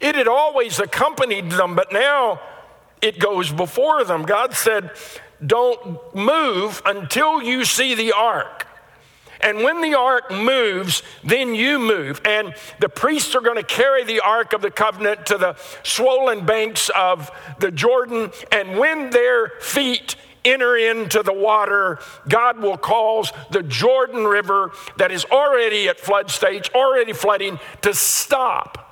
It 0.00 0.14
had 0.14 0.28
always 0.28 0.78
accompanied 0.78 1.50
them, 1.50 1.74
but 1.74 1.92
now 1.92 2.40
it 3.00 3.18
goes 3.18 3.50
before 3.50 4.04
them. 4.04 4.22
God 4.22 4.54
said, 4.54 4.90
Don't 5.44 6.14
move 6.14 6.82
until 6.84 7.42
you 7.42 7.64
see 7.64 7.94
the 7.94 8.12
ark. 8.12 8.66
And 9.40 9.58
when 9.58 9.80
the 9.80 9.94
ark 9.94 10.30
moves, 10.30 11.02
then 11.22 11.54
you 11.54 11.78
move. 11.78 12.20
And 12.24 12.54
the 12.80 12.88
priests 12.88 13.34
are 13.34 13.40
going 13.40 13.56
to 13.56 13.62
carry 13.62 14.02
the 14.02 14.20
ark 14.20 14.52
of 14.52 14.62
the 14.62 14.70
covenant 14.70 15.26
to 15.26 15.38
the 15.38 15.56
swollen 15.82 16.46
banks 16.46 16.88
of 16.90 17.30
the 17.58 17.70
Jordan. 17.70 18.30
And 18.50 18.78
when 18.78 19.10
their 19.10 19.50
feet 19.60 20.16
enter 20.46 20.76
into 20.76 21.22
the 21.22 21.32
water, 21.32 21.98
God 22.28 22.60
will 22.60 22.78
cause 22.78 23.32
the 23.50 23.62
Jordan 23.62 24.24
River 24.24 24.72
that 24.96 25.10
is 25.10 25.24
already 25.26 25.88
at 25.88 26.00
flood 26.00 26.30
stage, 26.30 26.70
already 26.74 27.12
flooding, 27.12 27.58
to 27.82 27.92
stop 27.92 28.86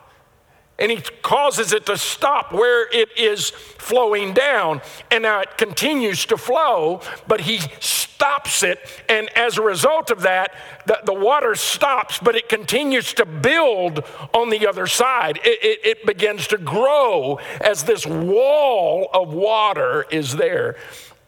and 0.79 0.91
he 0.91 1.01
causes 1.23 1.73
it 1.73 1.87
to 1.87 1.97
stop 1.97 2.53
where 2.53 2.89
it 2.93 3.17
is 3.17 3.51
flowing 3.51 4.35
down. 4.35 4.81
And 5.11 5.23
now 5.23 5.41
it 5.41 5.57
continues 5.57 6.27
to 6.27 6.37
flow, 6.37 7.01
but 7.29 7.43
he 7.43 7.61
stops 7.79 8.65
it. 8.65 8.81
And 9.09 9.29
as 9.37 9.57
a 9.57 9.63
result 9.63 10.11
of 10.11 10.23
that, 10.23 10.53
the, 10.87 10.99
the 11.05 11.15
water 11.15 11.55
stops, 11.55 12.19
but 12.19 12.35
it 12.35 12.49
continues 12.49 13.15
to 13.15 13.25
build 13.25 14.05
on 14.33 14.51
the 14.51 14.67
other 14.67 14.89
side. 14.89 15.39
It, 15.45 15.63
it, 15.63 15.87
it 15.87 16.07
begins 16.07 16.49
to 16.49 16.59
grow 16.59 17.39
as 17.61 17.85
this 17.85 18.05
wall 18.05 19.09
of 19.15 19.33
water 19.33 20.07
is 20.11 20.35
there. 20.35 20.77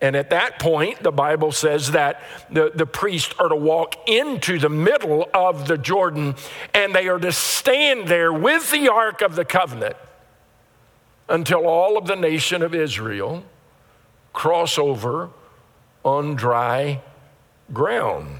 And 0.01 0.15
at 0.15 0.31
that 0.31 0.59
point, 0.59 1.03
the 1.03 1.11
Bible 1.11 1.53
says 1.53 1.93
that 1.93 2.21
the, 2.51 2.71
the 2.75 2.85
priests 2.85 3.35
are 3.39 3.49
to 3.49 3.57
walk 3.57 4.09
into 4.09 4.59
the 4.59 4.69
middle 4.69 5.27
of 5.33 5.69
the 5.69 5.79
Jordan 5.79 6.35
and 6.75 6.95
they 6.95 7.09
are 7.09 7.19
to 7.19 7.33
stand 7.33 8.07
there 8.09 8.33
with 8.33 8.71
the 8.71 8.89
Ark 8.89 9.23
of 9.23 9.37
the 9.37 9.45
Covenant 9.45 9.97
until 11.29 11.67
all 11.67 11.97
of 11.97 12.07
the 12.07 12.15
nation 12.15 12.63
of 12.63 12.75
Israel 12.75 13.43
cross 14.33 14.79
over 14.79 15.31
on 16.05 16.37
dry 16.37 17.01
ground. 17.73 18.37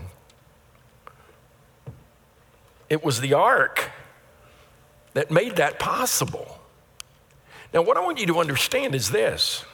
It 2.91 3.03
was 3.03 3.21
the 3.21 3.33
Ark 3.33 3.91
that 5.15 5.31
made 5.31 5.57
that 5.57 5.79
possible. 5.79 6.61
Now, 7.73 7.83
what 7.83 7.97
I 7.97 8.01
want 8.01 8.19
you 8.19 8.27
to 8.27 8.39
understand 8.39 8.95
is 8.95 9.11
this 9.11 9.65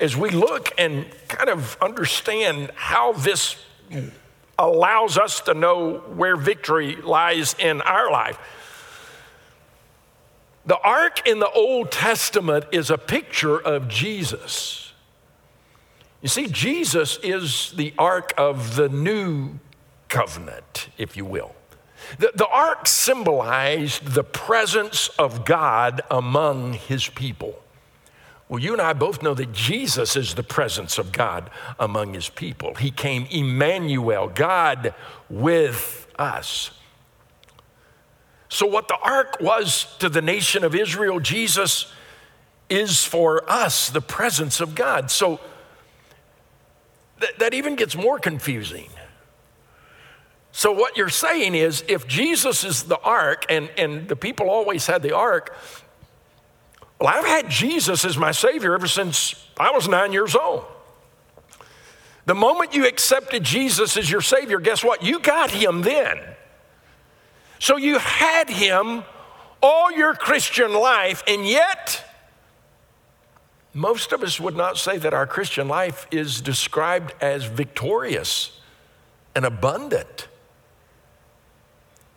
as 0.00 0.16
we 0.16 0.30
look 0.30 0.72
and 0.78 1.06
kind 1.28 1.48
of 1.48 1.76
understand 1.80 2.70
how 2.74 3.12
this 3.12 3.56
allows 4.58 5.18
us 5.18 5.40
to 5.42 5.54
know 5.54 5.98
where 6.14 6.36
victory 6.36 6.96
lies 6.96 7.54
in 7.58 7.80
our 7.82 8.10
life. 8.10 8.38
The 10.66 10.78
ark 10.78 11.26
in 11.26 11.40
the 11.40 11.50
Old 11.50 11.92
Testament 11.92 12.64
is 12.72 12.90
a 12.90 12.96
picture 12.96 13.58
of 13.58 13.88
Jesus. 13.88 14.92
You 16.22 16.28
see, 16.28 16.46
Jesus 16.46 17.18
is 17.22 17.72
the 17.76 17.92
ark 17.98 18.32
of 18.38 18.76
the 18.76 18.88
new 18.88 19.58
covenant, 20.08 20.88
if 20.96 21.16
you 21.16 21.24
will. 21.24 21.54
The, 22.18 22.32
the 22.34 22.46
ark 22.46 22.86
symbolized 22.86 24.14
the 24.14 24.24
presence 24.24 25.08
of 25.18 25.44
God 25.44 26.00
among 26.10 26.74
his 26.74 27.08
people. 27.08 27.60
Well, 28.54 28.62
you 28.62 28.72
and 28.72 28.80
I 28.80 28.92
both 28.92 29.20
know 29.20 29.34
that 29.34 29.50
Jesus 29.50 30.14
is 30.14 30.34
the 30.34 30.44
presence 30.44 30.96
of 30.96 31.10
God 31.10 31.50
among 31.76 32.14
his 32.14 32.28
people. 32.28 32.76
He 32.76 32.92
came 32.92 33.26
Emmanuel, 33.32 34.30
God 34.32 34.94
with 35.28 36.06
us. 36.20 36.70
So, 38.48 38.64
what 38.64 38.86
the 38.86 38.96
ark 39.02 39.38
was 39.40 39.96
to 39.98 40.08
the 40.08 40.22
nation 40.22 40.62
of 40.62 40.72
Israel, 40.72 41.18
Jesus 41.18 41.92
is 42.70 43.02
for 43.04 43.42
us 43.50 43.90
the 43.90 44.00
presence 44.00 44.60
of 44.60 44.76
God. 44.76 45.10
So, 45.10 45.40
th- 47.18 47.34
that 47.38 47.54
even 47.54 47.74
gets 47.74 47.96
more 47.96 48.20
confusing. 48.20 48.88
So, 50.52 50.70
what 50.70 50.96
you're 50.96 51.08
saying 51.08 51.56
is 51.56 51.82
if 51.88 52.06
Jesus 52.06 52.62
is 52.62 52.84
the 52.84 53.00
ark 53.00 53.46
and, 53.48 53.68
and 53.76 54.06
the 54.06 54.14
people 54.14 54.48
always 54.48 54.86
had 54.86 55.02
the 55.02 55.16
ark, 55.16 55.56
well, 57.00 57.08
I've 57.08 57.26
had 57.26 57.50
Jesus 57.50 58.04
as 58.04 58.16
my 58.16 58.30
Savior 58.30 58.74
ever 58.74 58.86
since 58.86 59.34
I 59.58 59.70
was 59.70 59.88
nine 59.88 60.12
years 60.12 60.34
old. 60.34 60.64
The 62.26 62.34
moment 62.34 62.74
you 62.74 62.86
accepted 62.86 63.42
Jesus 63.42 63.96
as 63.96 64.10
your 64.10 64.20
Savior, 64.20 64.58
guess 64.58 64.82
what? 64.82 65.02
You 65.02 65.20
got 65.20 65.50
Him 65.50 65.82
then. 65.82 66.18
So 67.58 67.76
you 67.76 67.98
had 67.98 68.48
Him 68.48 69.04
all 69.62 69.90
your 69.92 70.14
Christian 70.14 70.72
life, 70.72 71.22
and 71.26 71.46
yet, 71.46 72.04
most 73.72 74.12
of 74.12 74.22
us 74.22 74.38
would 74.38 74.56
not 74.56 74.78
say 74.78 74.98
that 74.98 75.14
our 75.14 75.26
Christian 75.26 75.68
life 75.68 76.06
is 76.10 76.40
described 76.40 77.14
as 77.20 77.44
victorious 77.44 78.60
and 79.34 79.44
abundant. 79.44 80.28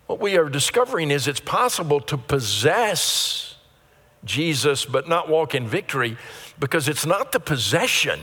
What 0.08 0.20
we 0.20 0.38
are 0.38 0.50
discovering 0.50 1.12
is 1.12 1.28
it's 1.28 1.40
possible 1.40 2.00
to 2.02 2.18
possess 2.18 3.47
Jesus, 4.24 4.86
but 4.86 5.08
not 5.08 5.30
walk 5.30 5.56
in 5.56 5.68
victory 5.68 6.18
because 6.60 6.88
it's 6.88 7.06
not 7.06 7.32
the 7.32 7.40
possession, 7.40 8.20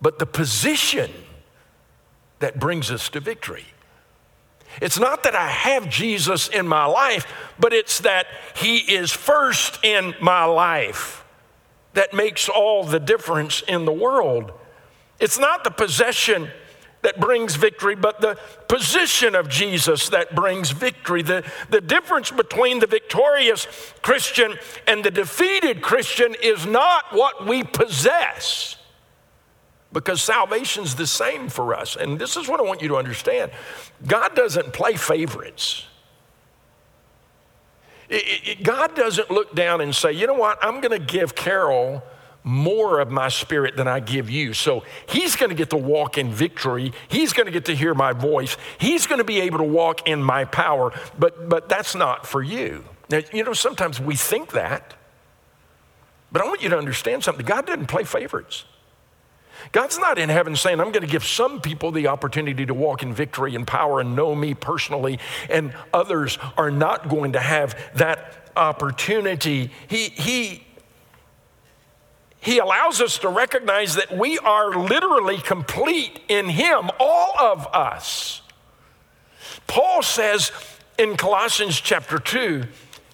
but 0.00 0.18
the 0.18 0.26
position 0.26 1.10
that 2.38 2.58
brings 2.58 2.90
us 2.90 3.08
to 3.10 3.20
victory. 3.20 3.66
It's 4.82 4.98
not 4.98 5.22
that 5.22 5.34
I 5.34 5.48
have 5.48 5.88
Jesus 5.88 6.48
in 6.48 6.68
my 6.68 6.84
life, 6.84 7.26
but 7.58 7.72
it's 7.72 8.00
that 8.00 8.26
He 8.56 8.78
is 8.78 9.10
first 9.10 9.82
in 9.84 10.14
my 10.20 10.44
life 10.44 11.24
that 11.94 12.12
makes 12.12 12.48
all 12.48 12.84
the 12.84 13.00
difference 13.00 13.62
in 13.62 13.86
the 13.86 13.92
world. 13.92 14.52
It's 15.18 15.38
not 15.38 15.64
the 15.64 15.70
possession 15.70 16.50
that 17.06 17.20
brings 17.20 17.54
victory, 17.54 17.94
but 17.94 18.20
the 18.20 18.36
position 18.66 19.36
of 19.36 19.48
Jesus 19.48 20.08
that 20.08 20.34
brings 20.34 20.72
victory. 20.72 21.22
The, 21.22 21.44
the 21.70 21.80
difference 21.80 22.32
between 22.32 22.80
the 22.80 22.88
victorious 22.88 23.68
Christian 24.02 24.56
and 24.88 25.04
the 25.04 25.12
defeated 25.12 25.82
Christian 25.82 26.34
is 26.42 26.66
not 26.66 27.04
what 27.12 27.46
we 27.46 27.62
possess. 27.62 28.74
Because 29.92 30.20
salvation's 30.20 30.96
the 30.96 31.06
same 31.06 31.48
for 31.48 31.76
us. 31.76 31.94
And 31.94 32.18
this 32.18 32.36
is 32.36 32.48
what 32.48 32.58
I 32.58 32.64
want 32.64 32.82
you 32.82 32.88
to 32.88 32.96
understand 32.96 33.52
God 34.04 34.34
doesn't 34.34 34.72
play 34.72 34.94
favorites. 34.94 35.86
It, 38.08 38.48
it, 38.48 38.62
God 38.64 38.96
doesn't 38.96 39.30
look 39.30 39.54
down 39.54 39.80
and 39.80 39.94
say, 39.94 40.10
you 40.10 40.26
know 40.26 40.34
what, 40.34 40.58
I'm 40.60 40.80
going 40.80 40.90
to 40.90 41.06
give 41.06 41.36
Carol 41.36 42.02
more 42.46 43.00
of 43.00 43.10
my 43.10 43.28
spirit 43.28 43.76
than 43.76 43.88
I 43.88 43.98
give 43.98 44.30
you. 44.30 44.52
So 44.54 44.84
he's 45.08 45.34
going 45.34 45.48
to 45.48 45.56
get 45.56 45.70
to 45.70 45.76
walk 45.76 46.16
in 46.16 46.30
victory. 46.30 46.92
He's 47.08 47.32
going 47.32 47.46
to 47.46 47.52
get 47.52 47.64
to 47.64 47.74
hear 47.74 47.92
my 47.92 48.12
voice. 48.12 48.56
He's 48.78 49.08
going 49.08 49.18
to 49.18 49.24
be 49.24 49.40
able 49.40 49.58
to 49.58 49.64
walk 49.64 50.06
in 50.06 50.22
my 50.22 50.44
power. 50.44 50.92
But, 51.18 51.48
but 51.48 51.68
that's 51.68 51.96
not 51.96 52.24
for 52.24 52.40
you. 52.40 52.84
Now, 53.10 53.22
you 53.32 53.42
know, 53.42 53.52
sometimes 53.52 54.00
we 54.00 54.14
think 54.14 54.52
that. 54.52 54.94
But 56.30 56.42
I 56.42 56.44
want 56.46 56.62
you 56.62 56.68
to 56.68 56.78
understand 56.78 57.24
something 57.24 57.44
God 57.44 57.66
didn't 57.66 57.86
play 57.86 58.04
favorites. 58.04 58.64
God's 59.72 59.98
not 59.98 60.16
in 60.16 60.28
heaven 60.28 60.54
saying, 60.54 60.80
I'm 60.80 60.92
going 60.92 61.04
to 61.04 61.10
give 61.10 61.24
some 61.24 61.60
people 61.60 61.90
the 61.90 62.06
opportunity 62.06 62.64
to 62.66 62.74
walk 62.74 63.02
in 63.02 63.12
victory 63.12 63.56
and 63.56 63.66
power 63.66 64.00
and 64.00 64.14
know 64.14 64.36
me 64.36 64.54
personally, 64.54 65.18
and 65.50 65.74
others 65.92 66.38
are 66.56 66.70
not 66.70 67.08
going 67.08 67.32
to 67.32 67.40
have 67.40 67.76
that 67.96 68.52
opportunity. 68.54 69.72
He, 69.88 70.10
he, 70.10 70.65
he 72.40 72.58
allows 72.58 73.00
us 73.00 73.18
to 73.18 73.28
recognize 73.28 73.94
that 73.96 74.16
we 74.16 74.38
are 74.38 74.70
literally 74.70 75.38
complete 75.38 76.20
in 76.28 76.48
Him, 76.48 76.90
all 77.00 77.38
of 77.38 77.66
us. 77.74 78.42
Paul 79.66 80.02
says 80.02 80.52
in 80.98 81.16
Colossians 81.16 81.80
chapter 81.80 82.18
2, 82.18 82.64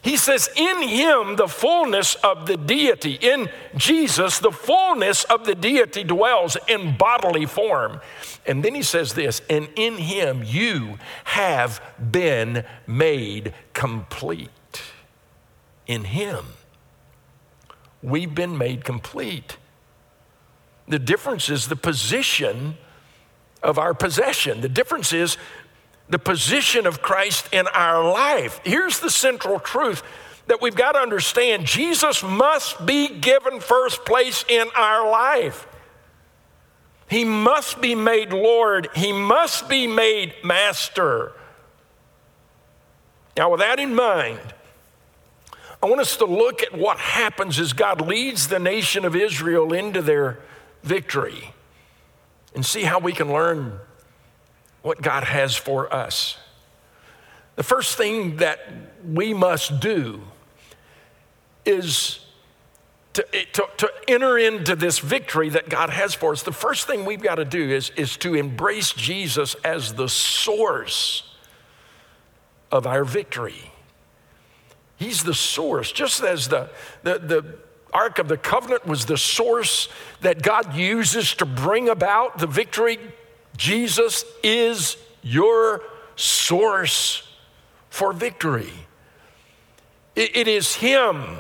he 0.03 0.17
says, 0.17 0.51
In 0.57 0.83
him 0.83 1.37
the 1.37 1.47
fullness 1.47 2.17
of 2.17 2.47
the 2.47 2.57
deity, 2.57 3.19
in 3.21 3.49
Jesus, 3.77 4.41
the 4.41 4.51
fullness 4.51 5.23
of 5.25 5.47
the 5.47 5.55
deity 5.55 6.03
dwells 6.03 6.57
in 6.67 6.97
bodily 6.97 7.47
form. 7.47 8.01
And 8.45 8.65
then 8.65 8.75
he 8.75 8.83
says 8.83 9.15
this, 9.15 9.41
and 9.49 9.69
in 9.77 9.99
him 9.99 10.43
you 10.45 10.99
have 11.25 11.81
been 12.11 12.65
made 12.87 13.55
complete. 13.73 14.51
In 15.87 16.03
him 16.05 16.47
we've 18.03 18.35
been 18.35 18.57
made 18.59 18.85
complete. 18.85 19.57
The 20.89 20.99
difference 20.99 21.49
is 21.49 21.69
the 21.69 21.77
position 21.77 22.77
of 23.63 23.79
our 23.79 23.95
possession. 23.95 24.61
The 24.61 24.69
difference 24.69 25.13
is 25.13 25.37
the 26.09 26.19
position 26.19 26.87
of 26.87 27.01
Christ 27.01 27.49
in 27.53 27.67
our 27.69 28.05
life. 28.13 28.61
Here's 28.65 29.01
the 29.01 29.11
central 29.11 29.59
truth 29.61 30.03
that 30.49 30.61
we've 30.61 30.75
got 30.75 30.93
to 30.93 30.99
understand 30.99 31.67
Jesus 31.67 32.23
must 32.23 32.85
be 32.85 33.09
given 33.09 33.61
first 33.61 34.05
place 34.05 34.45
in 34.49 34.69
our 34.77 35.09
life. 35.11 35.67
He 37.09 37.25
must 37.25 37.81
be 37.81 37.95
made 37.95 38.33
Lord, 38.33 38.89
He 38.95 39.13
must 39.13 39.69
be 39.69 39.87
made 39.87 40.35
Master. 40.43 41.33
Now, 43.37 43.51
with 43.51 43.61
that 43.61 43.79
in 43.79 43.95
mind, 43.95 44.41
I 45.83 45.87
want 45.87 46.01
us 46.01 46.17
to 46.19 46.27
look 46.27 46.63
at 46.63 46.73
what 46.79 46.99
happens 46.99 47.59
as 47.59 47.73
God 47.73 48.01
leads 48.01 48.47
the 48.47 48.61
nation 48.61 49.05
of 49.05 49.17
Israel 49.17 49.73
into 49.73 50.01
their 50.01 50.39
victory 50.85 51.53
and 52.55 52.65
see 52.65 52.83
how 52.83 53.01
we 53.01 53.13
can 53.13 53.33
learn 53.33 53.81
what 54.83 55.03
God 55.03 55.25
has 55.25 55.57
for 55.57 55.93
us. 55.93 56.37
The 57.57 57.65
first 57.65 57.97
thing 57.97 58.37
that 58.37 58.61
we 59.05 59.35
must 59.35 59.81
do 59.81 60.21
is 61.65 62.21
to, 63.15 63.27
to, 63.53 63.65
to, 63.77 63.93
enter 64.09 64.39
into 64.39 64.75
this 64.75 64.99
victory 64.99 65.51
that 65.51 65.69
God 65.69 65.91
has 65.91 66.15
for 66.15 66.33
us. 66.33 66.43
The 66.43 66.53
first 66.53 66.87
thing 66.87 67.05
we've 67.05 67.23
got 67.23 67.35
to 67.35 67.45
do 67.45 67.71
is, 67.71 67.91
is 67.91 68.17
to 68.19 68.35
embrace 68.35 68.93
Jesus 68.93 69.55
as 69.65 69.95
the 69.95 70.09
source 70.09 71.35
of 72.71 72.87
our 72.87 73.05
victory. 73.05 73.72
He's 75.03 75.25
the 75.25 75.35
source, 75.35 75.91
just 75.91 76.23
as 76.23 76.47
the, 76.47 76.71
the, 77.03 77.19
the 77.19 77.59
Ark 77.93 78.21
of 78.21 78.29
the 78.29 78.37
Covenant 78.37 78.87
was 78.87 79.07
the 79.07 79.19
source 79.19 79.89
that 80.21 80.43
God 80.43 80.77
uses 80.77 81.35
to 81.35 81.45
bring 81.45 81.89
about 81.89 82.39
the 82.39 82.47
victory. 82.47 82.99
Jesus 83.57 84.25
is 84.45 84.97
your 85.23 85.83
source 86.15 87.29
for 87.91 88.13
victory. 88.13 88.73
it, 90.15 90.37
it 90.37 90.49
is 90.49 90.77
Him 90.77 91.39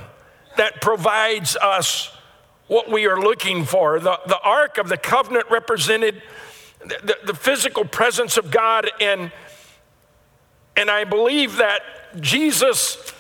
that 0.57 0.81
provides 0.81 1.57
us 1.57 2.11
what 2.67 2.91
we 2.91 3.07
are 3.07 3.21
looking 3.21 3.65
for. 3.65 4.01
The, 4.01 4.19
the 4.27 4.41
Ark 4.41 4.79
of 4.79 4.89
the 4.89 4.97
Covenant 4.97 5.47
represented 5.51 6.21
the, 6.81 7.17
the 7.25 7.35
physical 7.35 7.85
presence 7.85 8.37
of 8.37 8.51
God, 8.51 8.91
and, 9.01 9.31
and 10.77 10.91
I 10.91 11.05
believe 11.05 11.59
that 11.59 11.83
Jesus, 12.21 13.13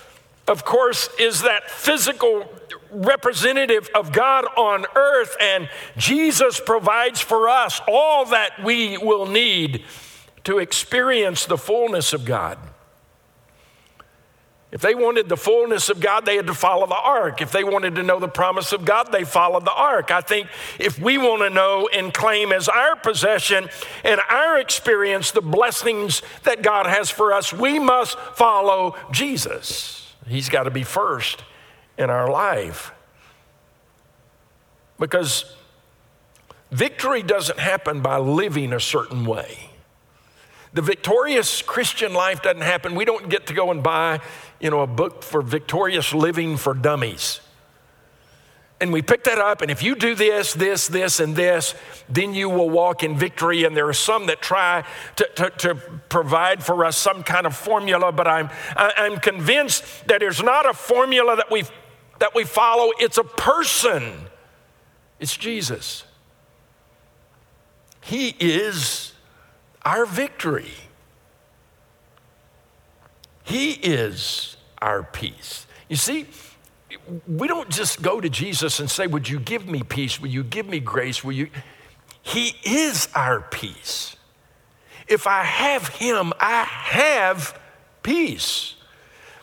of 0.48 0.64
course, 0.64 1.08
is 1.18 1.42
that 1.42 1.70
physical 1.70 2.50
representative 2.90 3.88
of 3.94 4.12
God 4.12 4.44
on 4.56 4.86
earth, 4.94 5.36
and 5.40 5.68
Jesus 5.96 6.60
provides 6.60 7.20
for 7.20 7.48
us 7.48 7.80
all 7.88 8.26
that 8.26 8.62
we 8.62 8.98
will 8.98 9.26
need 9.26 9.84
to 10.44 10.58
experience 10.58 11.46
the 11.46 11.56
fullness 11.56 12.12
of 12.12 12.24
God. 12.24 12.58
If 14.72 14.80
they 14.80 14.94
wanted 14.94 15.28
the 15.28 15.36
fullness 15.36 15.90
of 15.90 16.00
God, 16.00 16.24
they 16.24 16.36
had 16.36 16.46
to 16.46 16.54
follow 16.54 16.86
the 16.86 16.96
ark. 16.96 17.42
If 17.42 17.52
they 17.52 17.62
wanted 17.62 17.94
to 17.96 18.02
know 18.02 18.18
the 18.18 18.26
promise 18.26 18.72
of 18.72 18.86
God, 18.86 19.12
they 19.12 19.22
followed 19.22 19.66
the 19.66 19.72
ark. 19.72 20.10
I 20.10 20.22
think 20.22 20.48
if 20.78 20.98
we 20.98 21.18
want 21.18 21.42
to 21.42 21.50
know 21.50 21.90
and 21.92 22.12
claim 22.12 22.52
as 22.52 22.70
our 22.70 22.96
possession 22.96 23.68
and 24.02 24.18
our 24.30 24.58
experience 24.58 25.30
the 25.30 25.42
blessings 25.42 26.22
that 26.44 26.62
God 26.62 26.86
has 26.86 27.10
for 27.10 27.34
us, 27.34 27.52
we 27.52 27.78
must 27.78 28.18
follow 28.34 28.96
Jesus. 29.10 30.01
He's 30.26 30.48
got 30.48 30.64
to 30.64 30.70
be 30.70 30.82
first 30.82 31.42
in 31.98 32.10
our 32.10 32.30
life. 32.30 32.92
Because 34.98 35.56
victory 36.70 37.22
doesn't 37.22 37.58
happen 37.58 38.00
by 38.00 38.18
living 38.18 38.72
a 38.72 38.80
certain 38.80 39.24
way. 39.24 39.70
The 40.74 40.82
victorious 40.82 41.60
Christian 41.60 42.14
life 42.14 42.42
doesn't 42.42 42.62
happen. 42.62 42.94
We 42.94 43.04
don't 43.04 43.28
get 43.28 43.46
to 43.48 43.54
go 43.54 43.70
and 43.70 43.82
buy, 43.82 44.20
you 44.58 44.70
know, 44.70 44.80
a 44.80 44.86
book 44.86 45.22
for 45.22 45.42
victorious 45.42 46.14
living 46.14 46.56
for 46.56 46.72
dummies. 46.72 47.40
And 48.82 48.92
we 48.92 49.00
pick 49.00 49.22
that 49.24 49.38
up, 49.38 49.62
and 49.62 49.70
if 49.70 49.80
you 49.80 49.94
do 49.94 50.16
this, 50.16 50.54
this, 50.54 50.88
this, 50.88 51.20
and 51.20 51.36
this, 51.36 51.76
then 52.08 52.34
you 52.34 52.50
will 52.50 52.68
walk 52.68 53.04
in 53.04 53.16
victory. 53.16 53.62
And 53.62 53.76
there 53.76 53.86
are 53.86 53.92
some 53.92 54.26
that 54.26 54.42
try 54.42 54.82
to, 55.14 55.28
to, 55.36 55.50
to 55.50 55.74
provide 56.08 56.64
for 56.64 56.84
us 56.84 56.96
some 56.96 57.22
kind 57.22 57.46
of 57.46 57.56
formula, 57.56 58.10
but 58.10 58.26
I'm, 58.26 58.50
I'm 58.76 59.20
convinced 59.20 59.84
that 60.08 60.18
there's 60.18 60.42
not 60.42 60.68
a 60.68 60.74
formula 60.74 61.36
that 61.36 61.48
we, 61.48 61.62
that 62.18 62.34
we 62.34 62.42
follow, 62.42 62.90
it's 62.98 63.18
a 63.18 63.22
person. 63.22 64.12
It's 65.20 65.36
Jesus. 65.36 66.02
He 68.00 68.34
is 68.40 69.12
our 69.84 70.06
victory. 70.06 70.74
He 73.44 73.74
is 73.74 74.56
our 74.80 75.04
peace. 75.04 75.68
You 75.88 75.94
see, 75.94 76.26
we 77.26 77.48
don't 77.48 77.68
just 77.68 78.02
go 78.02 78.20
to 78.20 78.28
Jesus 78.28 78.80
and 78.80 78.90
say, 78.90 79.06
Would 79.06 79.28
you 79.28 79.40
give 79.40 79.66
me 79.66 79.82
peace? 79.82 80.20
Will 80.20 80.28
you 80.28 80.44
give 80.44 80.66
me 80.66 80.80
grace? 80.80 81.22
Will 81.24 81.32
you? 81.32 81.50
He 82.22 82.54
is 82.64 83.08
our 83.14 83.40
peace. 83.40 84.16
If 85.08 85.26
I 85.26 85.42
have 85.42 85.88
Him, 85.88 86.32
I 86.38 86.62
have 86.62 87.58
peace. 88.02 88.76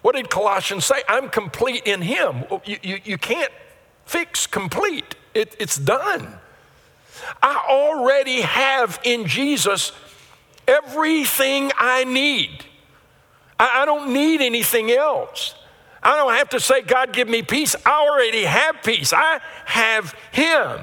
What 0.01 0.15
did 0.15 0.29
Colossians 0.29 0.85
say? 0.85 1.03
I'm 1.07 1.29
complete 1.29 1.83
in 1.85 2.01
Him. 2.01 2.45
You, 2.65 2.77
you, 2.81 2.99
you 3.03 3.17
can't 3.17 3.51
fix 4.05 4.47
complete, 4.47 5.15
it, 5.35 5.55
it's 5.59 5.77
done. 5.77 6.39
I 7.43 7.65
already 7.69 8.41
have 8.41 8.99
in 9.03 9.27
Jesus 9.27 9.91
everything 10.67 11.71
I 11.77 12.05
need. 12.05 12.65
I, 13.59 13.81
I 13.81 13.85
don't 13.85 14.13
need 14.13 14.41
anything 14.41 14.91
else. 14.91 15.53
I 16.01 16.15
don't 16.15 16.33
have 16.33 16.49
to 16.49 16.59
say, 16.59 16.81
God, 16.81 17.13
give 17.13 17.27
me 17.27 17.41
peace. 17.41 17.75
I 17.85 18.07
already 18.07 18.43
have 18.43 18.81
peace. 18.83 19.13
I 19.13 19.39
have 19.65 20.15
Him. 20.31 20.79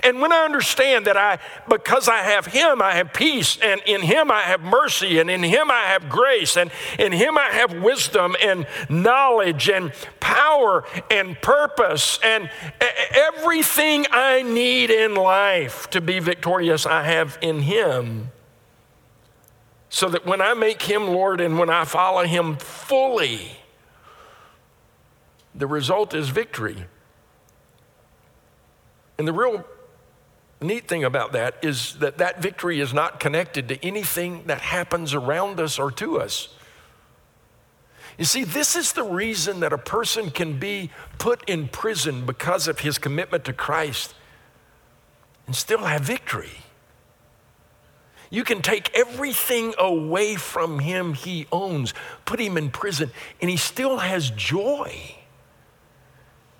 And 0.00 0.20
when 0.20 0.32
I 0.32 0.44
understand 0.44 1.06
that 1.06 1.16
I, 1.16 1.38
because 1.68 2.08
I 2.08 2.18
have 2.18 2.46
Him, 2.46 2.80
I 2.80 2.92
have 2.92 3.12
peace, 3.12 3.58
and 3.60 3.80
in 3.84 4.00
Him 4.00 4.30
I 4.30 4.42
have 4.42 4.60
mercy, 4.60 5.18
and 5.18 5.28
in 5.28 5.42
Him 5.42 5.70
I 5.70 5.82
have 5.82 6.08
grace, 6.08 6.56
and 6.56 6.70
in 6.98 7.12
Him 7.12 7.36
I 7.36 7.48
have 7.50 7.74
wisdom 7.74 8.36
and 8.40 8.66
knowledge 8.88 9.68
and 9.68 9.92
power 10.20 10.84
and 11.10 11.40
purpose, 11.42 12.20
and 12.22 12.48
everything 13.10 14.06
I 14.12 14.42
need 14.42 14.90
in 14.90 15.14
life 15.16 15.90
to 15.90 16.00
be 16.00 16.20
victorious, 16.20 16.86
I 16.86 17.02
have 17.02 17.36
in 17.42 17.62
Him 17.62 18.30
so 19.90 20.08
that 20.08 20.26
when 20.26 20.40
I 20.40 20.54
make 20.54 20.82
him 20.82 21.08
Lord 21.08 21.40
and 21.40 21.58
when 21.58 21.70
I 21.70 21.84
follow 21.84 22.24
him 22.24 22.56
fully, 22.56 23.56
the 25.58 25.66
result 25.66 26.14
is 26.14 26.28
victory. 26.28 26.84
And 29.18 29.26
the 29.26 29.32
real 29.32 29.64
neat 30.60 30.86
thing 30.86 31.02
about 31.02 31.32
that 31.32 31.56
is 31.62 31.98
that 31.98 32.18
that 32.18 32.40
victory 32.40 32.80
is 32.80 32.94
not 32.94 33.18
connected 33.18 33.68
to 33.68 33.84
anything 33.84 34.44
that 34.46 34.60
happens 34.60 35.14
around 35.14 35.58
us 35.58 35.78
or 35.78 35.90
to 35.92 36.20
us. 36.20 36.48
You 38.16 38.24
see, 38.24 38.44
this 38.44 38.76
is 38.76 38.92
the 38.92 39.02
reason 39.02 39.60
that 39.60 39.72
a 39.72 39.78
person 39.78 40.30
can 40.30 40.58
be 40.58 40.90
put 41.18 41.48
in 41.48 41.68
prison 41.68 42.24
because 42.24 42.66
of 42.66 42.80
his 42.80 42.98
commitment 42.98 43.44
to 43.44 43.52
Christ 43.52 44.14
and 45.46 45.54
still 45.54 45.84
have 45.84 46.02
victory. 46.02 46.50
You 48.30 48.44
can 48.44 48.60
take 48.60 48.96
everything 48.96 49.74
away 49.78 50.36
from 50.36 50.80
him 50.80 51.14
he 51.14 51.46
owns, 51.50 51.94
put 52.24 52.40
him 52.40 52.56
in 52.56 52.70
prison, 52.70 53.10
and 53.40 53.50
he 53.50 53.56
still 53.56 53.98
has 53.98 54.30
joy 54.30 55.17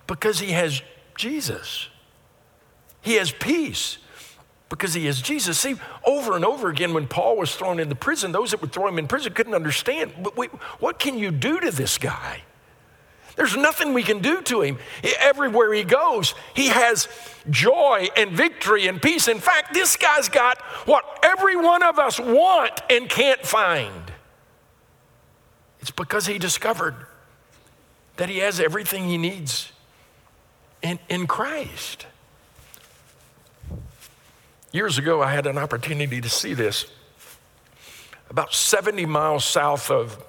because 0.09 0.41
he 0.41 0.51
has 0.51 0.83
Jesus. 1.15 1.89
He 3.01 3.15
has 3.15 3.31
peace 3.31 3.99
because 4.69 4.95
he 4.95 5.07
has 5.07 5.23
Jesus. 5.23 5.59
See, 5.59 5.77
over 6.05 6.35
and 6.35 6.45
over 6.45 6.69
again, 6.69 6.93
when 6.93 7.07
Paul 7.07 7.37
was 7.37 7.55
thrown 7.55 7.79
into 7.79 7.95
prison, 7.95 8.33
those 8.33 8.51
that 8.51 8.61
would 8.61 8.73
throw 8.73 8.89
him 8.89 8.99
in 8.99 9.07
prison 9.07 9.33
couldn't 9.33 9.55
understand. 9.55 10.13
But 10.21 10.37
wait, 10.37 10.51
what 10.81 10.99
can 10.99 11.17
you 11.17 11.31
do 11.31 11.61
to 11.61 11.71
this 11.71 11.97
guy? 11.97 12.43
There's 13.37 13.57
nothing 13.57 13.95
we 13.95 14.03
can 14.03 14.19
do 14.19 14.43
to 14.43 14.63
him. 14.63 14.79
Everywhere 15.21 15.73
he 15.73 15.85
goes, 15.85 16.35
he 16.55 16.69
has 16.69 17.07
joy 17.49 18.09
and 18.17 18.33
victory 18.33 18.89
and 18.89 19.01
peace. 19.01 19.29
In 19.29 19.39
fact, 19.39 19.73
this 19.73 19.97
guy's 19.97 20.29
got 20.29 20.61
what 20.87 21.05
every 21.23 21.55
one 21.55 21.85
of 21.85 22.01
us 22.01 22.19
want 22.19 22.81
and 22.91 23.09
can't 23.09 23.47
find. 23.47 24.13
It's 25.81 25.93
because 25.93 26.27
he 26.27 26.39
discovered 26.39 26.97
that 28.17 28.29
he 28.29 28.39
has 28.39 28.59
everything 28.59 29.09
he 29.09 29.17
needs 29.17 29.71
in, 30.83 30.99
in 31.09 31.27
Christ. 31.27 32.07
Years 34.73 34.99
ago, 34.99 35.23
I 35.23 35.33
had 35.33 35.47
an 35.47 35.59
opportunity 35.59 36.21
to 36.21 36.29
see 36.29 36.55
this. 36.55 36.87
About 38.31 38.53
70 38.53 39.07
miles 39.07 39.45
south 39.45 39.91
of 39.91 40.23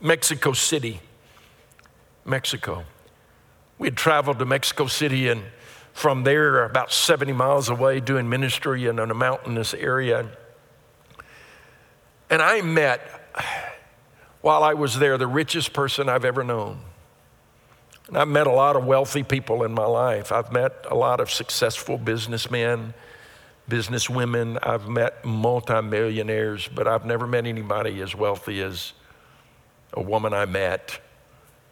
Mexico 0.00 0.52
City, 0.52 1.00
Mexico. 2.24 2.84
We 3.78 3.88
had 3.88 3.96
traveled 3.96 4.38
to 4.38 4.44
Mexico 4.44 4.86
City 4.86 5.28
and 5.28 5.42
from 5.92 6.24
there, 6.24 6.64
about 6.64 6.92
70 6.92 7.32
miles 7.32 7.68
away, 7.68 8.00
doing 8.00 8.28
ministry 8.28 8.86
in 8.86 8.98
a 8.98 9.14
mountainous 9.14 9.74
area. 9.74 10.26
And 12.30 12.40
I 12.40 12.62
met, 12.62 13.00
while 14.40 14.64
I 14.64 14.72
was 14.72 14.98
there, 14.98 15.18
the 15.18 15.26
richest 15.26 15.72
person 15.74 16.08
I've 16.08 16.24
ever 16.24 16.42
known. 16.42 16.80
And 18.08 18.18
I've 18.18 18.28
met 18.28 18.46
a 18.46 18.52
lot 18.52 18.76
of 18.76 18.84
wealthy 18.84 19.22
people 19.22 19.62
in 19.62 19.72
my 19.72 19.86
life. 19.86 20.32
I've 20.32 20.52
met 20.52 20.86
a 20.90 20.94
lot 20.94 21.20
of 21.20 21.30
successful 21.30 21.98
businessmen, 21.98 22.94
businesswomen. 23.70 24.58
I've 24.62 24.88
met 24.88 25.24
multimillionaires, 25.24 26.68
but 26.68 26.86
I've 26.86 27.04
never 27.04 27.26
met 27.26 27.46
anybody 27.46 28.00
as 28.00 28.14
wealthy 28.14 28.60
as 28.60 28.92
a 29.92 30.02
woman 30.02 30.34
I 30.34 30.46
met 30.46 31.00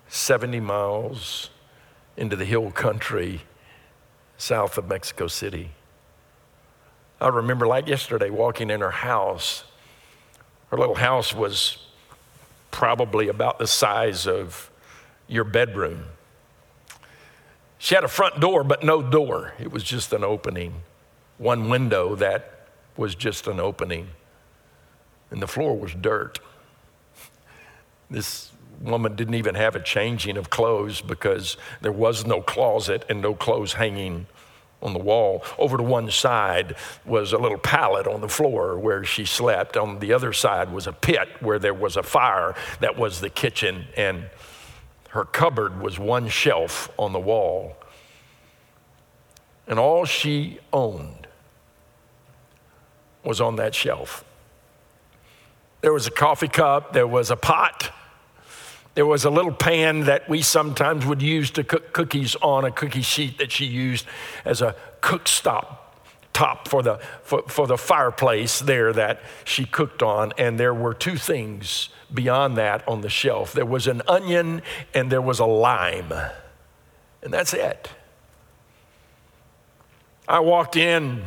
70 0.08 0.60
miles 0.60 1.50
into 2.16 2.36
the 2.36 2.44
hill 2.44 2.70
country 2.70 3.42
south 4.36 4.78
of 4.78 4.88
Mexico 4.88 5.26
City. 5.26 5.70
I 7.20 7.28
remember, 7.28 7.66
like 7.66 7.86
yesterday, 7.86 8.30
walking 8.30 8.70
in 8.70 8.80
her 8.80 8.90
house. 8.90 9.64
Her 10.70 10.78
little 10.78 10.94
house 10.94 11.34
was 11.34 11.86
probably 12.70 13.28
about 13.28 13.58
the 13.58 13.66
size 13.66 14.26
of 14.26 14.70
your 15.28 15.44
bedroom. 15.44 16.04
She 17.82 17.94
had 17.94 18.04
a 18.04 18.08
front 18.08 18.40
door, 18.40 18.62
but 18.62 18.84
no 18.84 19.00
door. 19.00 19.54
It 19.58 19.72
was 19.72 19.82
just 19.82 20.12
an 20.12 20.22
opening. 20.22 20.82
One 21.38 21.70
window 21.70 22.14
that 22.16 22.68
was 22.94 23.14
just 23.14 23.46
an 23.46 23.58
opening. 23.58 24.08
And 25.30 25.40
the 25.40 25.46
floor 25.46 25.74
was 25.78 25.94
dirt. 25.94 26.40
This 28.10 28.52
woman 28.82 29.16
didn't 29.16 29.34
even 29.34 29.54
have 29.54 29.74
a 29.76 29.80
changing 29.80 30.36
of 30.36 30.50
clothes 30.50 31.00
because 31.00 31.56
there 31.80 31.90
was 31.90 32.26
no 32.26 32.42
closet 32.42 33.06
and 33.08 33.22
no 33.22 33.34
clothes 33.34 33.72
hanging 33.72 34.26
on 34.82 34.92
the 34.92 34.98
wall. 34.98 35.42
Over 35.58 35.78
to 35.78 35.82
one 35.82 36.10
side 36.10 36.76
was 37.06 37.32
a 37.32 37.38
little 37.38 37.56
pallet 37.56 38.06
on 38.06 38.20
the 38.20 38.28
floor 38.28 38.78
where 38.78 39.04
she 39.04 39.24
slept. 39.24 39.78
On 39.78 40.00
the 40.00 40.12
other 40.12 40.34
side 40.34 40.70
was 40.70 40.86
a 40.86 40.92
pit 40.92 41.28
where 41.40 41.58
there 41.58 41.72
was 41.72 41.96
a 41.96 42.02
fire 42.02 42.54
that 42.80 42.98
was 42.98 43.22
the 43.22 43.30
kitchen, 43.30 43.86
and 43.96 44.28
her 45.10 45.24
cupboard 45.24 45.80
was 45.80 45.98
one 45.98 46.28
shelf 46.28 46.90
on 46.96 47.12
the 47.12 47.18
wall. 47.18 47.76
And 49.66 49.78
all 49.78 50.04
she 50.04 50.58
owned 50.72 51.26
was 53.24 53.40
on 53.40 53.56
that 53.56 53.74
shelf. 53.74 54.24
There 55.80 55.92
was 55.92 56.06
a 56.06 56.10
coffee 56.10 56.48
cup, 56.48 56.92
there 56.92 57.06
was 57.06 57.30
a 57.30 57.36
pot, 57.36 57.92
there 58.94 59.06
was 59.06 59.24
a 59.24 59.30
little 59.30 59.52
pan 59.52 60.00
that 60.04 60.28
we 60.28 60.42
sometimes 60.42 61.06
would 61.06 61.22
use 61.22 61.50
to 61.52 61.64
cook 61.64 61.92
cookies 61.92 62.36
on, 62.36 62.64
a 62.64 62.70
cookie 62.70 63.02
sheet 63.02 63.38
that 63.38 63.50
she 63.50 63.64
used 63.64 64.06
as 64.44 64.62
a 64.62 64.74
cook 65.00 65.26
stop 65.26 65.79
top 66.40 66.68
for 66.68 66.82
the, 66.82 66.98
for, 67.22 67.42
for 67.48 67.66
the 67.66 67.76
fireplace 67.76 68.60
there 68.60 68.94
that 68.94 69.20
she 69.44 69.66
cooked 69.66 70.02
on. 70.02 70.32
And 70.38 70.58
there 70.58 70.72
were 70.72 70.94
two 70.94 71.16
things 71.16 71.90
beyond 72.12 72.56
that 72.56 72.86
on 72.88 73.02
the 73.02 73.08
shelf 73.08 73.52
there 73.52 73.64
was 73.64 73.86
an 73.86 74.02
onion 74.08 74.62
and 74.94 75.12
there 75.12 75.22
was 75.22 75.38
a 75.38 75.44
lime. 75.44 76.12
And 77.22 77.32
that's 77.32 77.52
it. 77.52 77.90
I 80.26 80.40
walked 80.40 80.76
in 80.76 81.24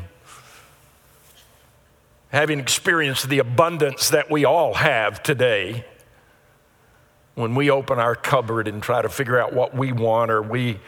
having 2.30 2.60
experienced 2.60 3.30
the 3.30 3.38
abundance 3.38 4.10
that 4.10 4.32
we 4.32 4.43
all 4.43 4.73
have 4.73 5.21
today 5.21 5.86
when 7.36 7.54
we 7.54 7.69
open 7.69 7.99
our 7.99 8.15
cupboard 8.15 8.67
and 8.67 8.82
try 8.82 9.02
to 9.04 9.10
figure 9.10 9.39
out 9.39 9.54
what 9.54 9.76
we 9.76 9.91
want, 9.91 10.32
or 10.32 10.41
we 10.41 10.80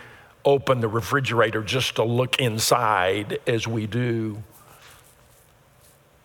open 0.45 0.79
the 0.79 0.87
refrigerator 0.87 1.63
just 1.63 1.95
to 1.95 2.03
look 2.03 2.39
inside 2.39 3.39
as 3.47 3.67
we 3.67 3.87
do. 3.87 4.43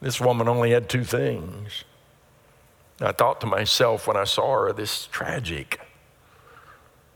This 0.01 0.21
woman 0.21 0.49
only 0.49 0.71
had 0.71 0.89
two 0.89 1.05
things. 1.05 1.85
I 3.01 3.13
thought 3.13 3.41
to 3.41 3.47
myself 3.47 4.07
when 4.07 4.17
I 4.17 4.25
saw 4.25 4.63
her, 4.63 4.73
this 4.73 5.01
is 5.01 5.07
tragic. 5.07 5.81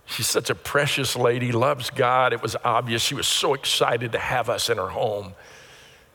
She's 0.06 0.26
such 0.26 0.50
a 0.50 0.54
precious 0.54 1.16
lady, 1.16 1.52
loves 1.52 1.90
God. 1.90 2.32
It 2.32 2.42
was 2.42 2.56
obvious. 2.64 3.02
She 3.02 3.14
was 3.14 3.28
so 3.28 3.54
excited 3.54 4.12
to 4.12 4.18
have 4.18 4.50
us 4.50 4.68
in 4.68 4.76
her 4.76 4.88
home. 4.88 5.34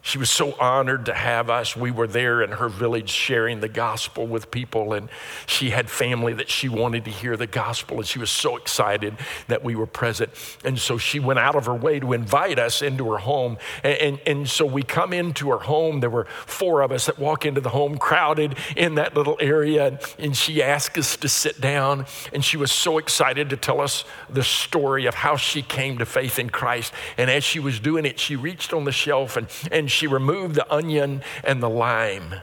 She 0.02 0.18
was 0.18 0.30
so 0.30 0.54
honored 0.60 1.06
to 1.08 1.14
have 1.14 1.50
us. 1.50 1.76
We 1.76 1.92
were 1.92 2.08
there 2.08 2.42
in 2.42 2.52
her 2.52 2.70
village 2.70 3.10
sharing 3.10 3.60
the 3.60 3.68
gospel 3.68 4.26
with 4.26 4.50
people, 4.50 4.94
and 4.94 5.10
she 5.46 5.72
had 5.72 5.90
family 5.90 6.34
that 6.34 6.50
she 6.50 6.70
wanted 6.70 7.06
to 7.06 7.12
hear 7.12 7.36
the 7.36 7.48
gospel, 7.48 7.98
and 7.98 8.08
she 8.08 8.20
was 8.20 8.30
so 8.30 8.56
excited 8.56 9.16
that 9.48 9.64
we 9.64 9.76
were 9.76 9.86
present. 9.86 10.32
And 10.64 10.80
so 10.80 10.98
she 10.98 11.20
went 11.20 11.40
out 11.40 11.56
of 11.56 11.66
her 11.66 11.76
way 11.76 12.00
to 12.00 12.14
invite 12.14 12.60
us 12.60 12.82
into 12.82 13.12
her 13.12 13.18
home. 13.18 13.58
And, 13.84 13.98
and, 13.98 14.20
and 14.26 14.50
so 14.50 14.66
we 14.66 14.84
come 14.84 15.14
into 15.14 15.50
her 15.50 15.60
home. 15.60 16.00
There 16.00 16.10
were 16.10 16.28
four 16.46 16.82
of 16.82 16.92
us 16.92 17.08
that 17.08 17.20
walk 17.20 17.46
into 17.46 17.62
the 17.62 17.70
home, 17.70 17.98
crowded 17.98 18.56
in 18.76 18.96
that 18.96 19.16
little 19.16 19.38
area, 19.40 19.88
and, 19.88 20.00
and 20.18 20.38
she 20.38 20.64
asked 20.64 20.98
us 20.98 21.18
to 21.18 21.28
sit 21.28 21.60
down. 21.60 22.06
And 22.34 22.44
she 22.44 22.58
was 22.58 22.72
so 22.72 22.98
excited 22.98 23.50
to 23.50 23.58
tell 23.58 23.82
us 23.82 24.06
the 24.30 24.44
story 24.44 25.06
of 25.06 25.16
how 25.16 25.36
she 25.36 25.62
came 25.62 25.98
to 25.98 26.06
faith 26.06 26.40
in 26.40 26.50
Christ. 26.50 26.94
And 27.18 27.30
as 27.30 27.44
she 27.44 27.60
was 27.60 27.80
doing 27.80 28.06
it, 28.06 28.20
she 28.20 28.36
reached 28.36 28.74
on 28.74 28.86
the 28.86 28.92
shelf 28.92 29.36
and, 29.36 29.48
and 29.72 29.89
she 29.92 30.08
removed 30.08 30.56
the 30.56 30.72
onion 30.74 31.22
and 31.44 31.62
the 31.62 31.70
lime. 31.70 32.36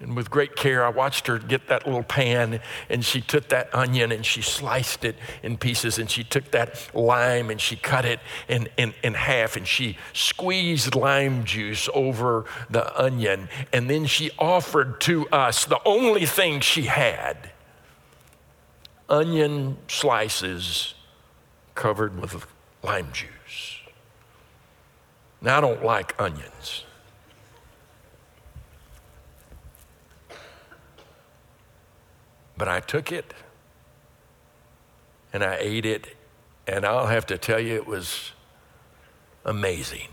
And 0.00 0.14
with 0.14 0.30
great 0.30 0.54
care, 0.54 0.84
I 0.84 0.90
watched 0.90 1.26
her 1.26 1.38
get 1.38 1.66
that 1.68 1.84
little 1.84 2.04
pan 2.04 2.60
and 2.88 3.04
she 3.04 3.20
took 3.20 3.48
that 3.48 3.74
onion 3.74 4.12
and 4.12 4.24
she 4.24 4.42
sliced 4.42 5.04
it 5.04 5.16
in 5.42 5.56
pieces 5.56 5.98
and 5.98 6.08
she 6.08 6.22
took 6.22 6.52
that 6.52 6.88
lime 6.94 7.50
and 7.50 7.60
she 7.60 7.74
cut 7.74 8.04
it 8.04 8.20
in, 8.48 8.68
in, 8.76 8.94
in 9.02 9.14
half 9.14 9.56
and 9.56 9.66
she 9.66 9.96
squeezed 10.12 10.94
lime 10.94 11.44
juice 11.44 11.88
over 11.94 12.44
the 12.70 12.96
onion. 13.00 13.48
And 13.72 13.90
then 13.90 14.06
she 14.06 14.30
offered 14.38 15.00
to 15.02 15.28
us 15.30 15.64
the 15.64 15.80
only 15.84 16.26
thing 16.26 16.60
she 16.60 16.82
had 16.82 17.50
onion 19.08 19.78
slices 19.88 20.94
covered 21.74 22.20
with 22.20 22.46
lime 22.84 23.08
juice. 23.12 23.77
Now, 25.40 25.58
I 25.58 25.60
don't 25.60 25.84
like 25.84 26.14
onions. 26.20 26.84
But 32.56 32.68
I 32.68 32.80
took 32.80 33.12
it 33.12 33.34
and 35.32 35.44
I 35.44 35.56
ate 35.60 35.86
it, 35.86 36.16
and 36.66 36.84
I'll 36.84 37.06
have 37.06 37.26
to 37.26 37.38
tell 37.38 37.60
you, 37.60 37.74
it 37.74 37.86
was 37.86 38.32
amazing. 39.44 40.08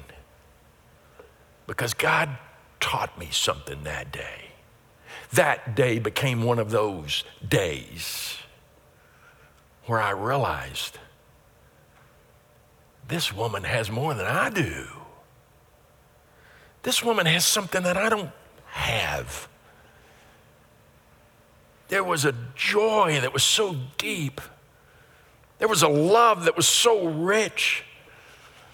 Because 1.68 1.94
God 1.94 2.38
taught 2.80 3.18
me 3.18 3.30
something 3.32 3.84
that 3.84 4.12
day. 4.12 4.52
That 5.34 5.76
day 5.76 6.00
became 6.00 6.44
one 6.44 6.60
of 6.60 6.70
those 6.70 7.24
days 7.48 8.38
where 9.86 10.02
I 10.02 10.12
realized 10.12 11.00
this 13.08 13.34
woman 13.34 13.64
has 13.64 13.90
more 13.90 14.14
than 14.14 14.26
I 14.26 14.50
do. 14.50 14.88
This 16.86 17.04
woman 17.04 17.26
has 17.26 17.44
something 17.44 17.82
that 17.82 17.98
I 17.98 18.10
don't 18.10 18.30
have. 18.68 19.48
There 21.88 22.04
was 22.04 22.26
a 22.26 22.36
joy 22.54 23.18
that 23.22 23.34
was 23.34 23.44
so 23.44 23.76
deep. 23.98 24.40
There 25.58 25.68
was 25.68 25.82
a 25.82 25.88
love 25.88 26.46
that 26.46 26.56
was 26.56 26.68
so 26.68 27.08
rich. 27.08 27.84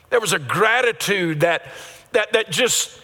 There 0.09 0.19
was 0.19 0.33
a 0.33 0.39
gratitude 0.39 1.39
that, 1.39 1.63
that, 2.11 2.33
that 2.33 2.51
just 2.51 2.99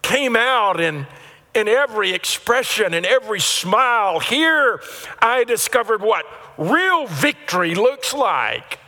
came 0.00 0.36
out 0.36 0.78
in, 0.78 1.08
in 1.52 1.66
every 1.66 2.12
expression 2.12 2.94
and 2.94 3.04
every 3.04 3.40
smile. 3.40 4.20
Here 4.20 4.80
I 5.18 5.42
discovered 5.42 6.02
what 6.02 6.24
real 6.56 7.08
victory 7.08 7.74
looks 7.74 8.14
like. 8.14 8.78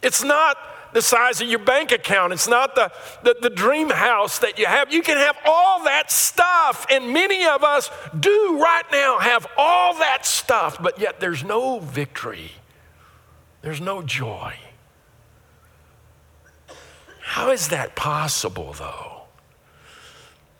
It's 0.00 0.24
not 0.24 0.56
the 0.96 1.02
size 1.02 1.42
of 1.42 1.48
your 1.48 1.58
bank 1.58 1.92
account. 1.92 2.32
It's 2.32 2.48
not 2.48 2.74
the, 2.74 2.90
the, 3.22 3.36
the, 3.42 3.50
dream 3.50 3.90
house 3.90 4.38
that 4.38 4.58
you 4.58 4.64
have. 4.64 4.90
You 4.90 5.02
can 5.02 5.18
have 5.18 5.36
all 5.44 5.84
that 5.84 6.10
stuff. 6.10 6.86
And 6.90 7.12
many 7.12 7.44
of 7.44 7.62
us 7.62 7.90
do 8.18 8.58
right 8.58 8.86
now 8.90 9.18
have 9.18 9.46
all 9.58 9.92
that 9.98 10.24
stuff, 10.24 10.82
but 10.82 10.98
yet 10.98 11.20
there's 11.20 11.44
no 11.44 11.80
victory, 11.80 12.50
there's 13.60 13.78
no 13.78 14.00
joy. 14.00 14.54
How 17.20 17.50
is 17.50 17.68
that 17.68 17.94
possible, 17.94 18.72
though? 18.72 19.24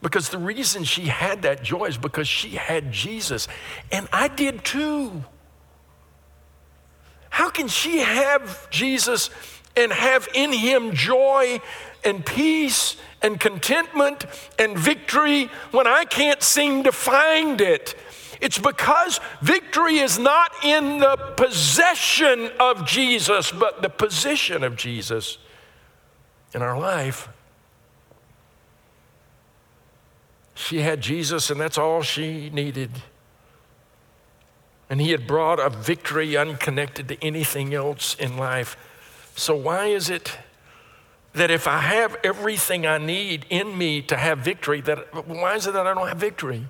Because 0.02 0.28
the 0.28 0.36
reason 0.36 0.84
she 0.84 1.06
had 1.06 1.42
that 1.42 1.62
joy 1.62 1.86
is 1.86 1.96
because 1.96 2.28
she 2.28 2.50
had 2.50 2.92
Jesus, 2.92 3.48
and 3.90 4.06
I 4.12 4.28
did 4.28 4.66
too. 4.66 5.24
How 7.30 7.48
can 7.48 7.68
she 7.68 7.98
have 7.98 8.68
Jesus 8.70 9.30
and 9.76 9.92
have 9.92 10.28
in 10.34 10.52
him 10.52 10.94
joy 10.94 11.60
and 12.04 12.24
peace 12.24 12.96
and 13.22 13.38
contentment 13.40 14.24
and 14.58 14.78
victory 14.78 15.50
when 15.70 15.86
I 15.86 16.04
can't 16.04 16.42
seem 16.42 16.84
to 16.84 16.92
find 16.92 17.60
it. 17.60 17.94
It's 18.40 18.58
because 18.58 19.20
victory 19.40 19.98
is 19.98 20.18
not 20.18 20.52
in 20.62 20.98
the 21.00 21.16
possession 21.36 22.50
of 22.60 22.86
Jesus, 22.86 23.50
but 23.50 23.82
the 23.82 23.88
position 23.88 24.62
of 24.62 24.76
Jesus 24.76 25.38
in 26.54 26.62
our 26.62 26.78
life. 26.78 27.28
She 30.54 30.80
had 30.80 31.00
Jesus, 31.00 31.50
and 31.50 31.60
that's 31.60 31.78
all 31.78 32.02
she 32.02 32.50
needed. 32.50 32.90
And 34.88 35.00
he 35.00 35.10
had 35.10 35.26
brought 35.26 35.58
a 35.58 35.68
victory 35.68 36.36
unconnected 36.36 37.08
to 37.08 37.24
anything 37.24 37.74
else 37.74 38.14
in 38.14 38.36
life. 38.36 38.76
So, 39.36 39.54
why 39.54 39.88
is 39.88 40.08
it 40.08 40.38
that 41.34 41.50
if 41.50 41.68
I 41.68 41.80
have 41.80 42.16
everything 42.24 42.86
I 42.86 42.96
need 42.96 43.44
in 43.50 43.76
me 43.76 44.00
to 44.02 44.16
have 44.16 44.38
victory, 44.38 44.80
that 44.80 45.28
why 45.28 45.54
is 45.54 45.66
it 45.66 45.74
that 45.74 45.86
I 45.86 45.92
don't 45.92 46.08
have 46.08 46.16
victory? 46.16 46.66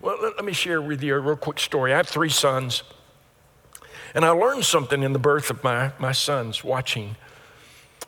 Well, 0.00 0.16
let, 0.22 0.36
let 0.36 0.44
me 0.44 0.52
share 0.52 0.80
with 0.80 1.02
you 1.02 1.16
a 1.16 1.18
real 1.18 1.34
quick 1.34 1.58
story. 1.58 1.92
I 1.92 1.96
have 1.96 2.08
three 2.08 2.28
sons, 2.28 2.84
and 4.14 4.24
I 4.24 4.30
learned 4.30 4.64
something 4.64 5.02
in 5.02 5.12
the 5.12 5.18
birth 5.18 5.50
of 5.50 5.64
my, 5.64 5.90
my 5.98 6.12
sons 6.12 6.62
watching. 6.62 7.16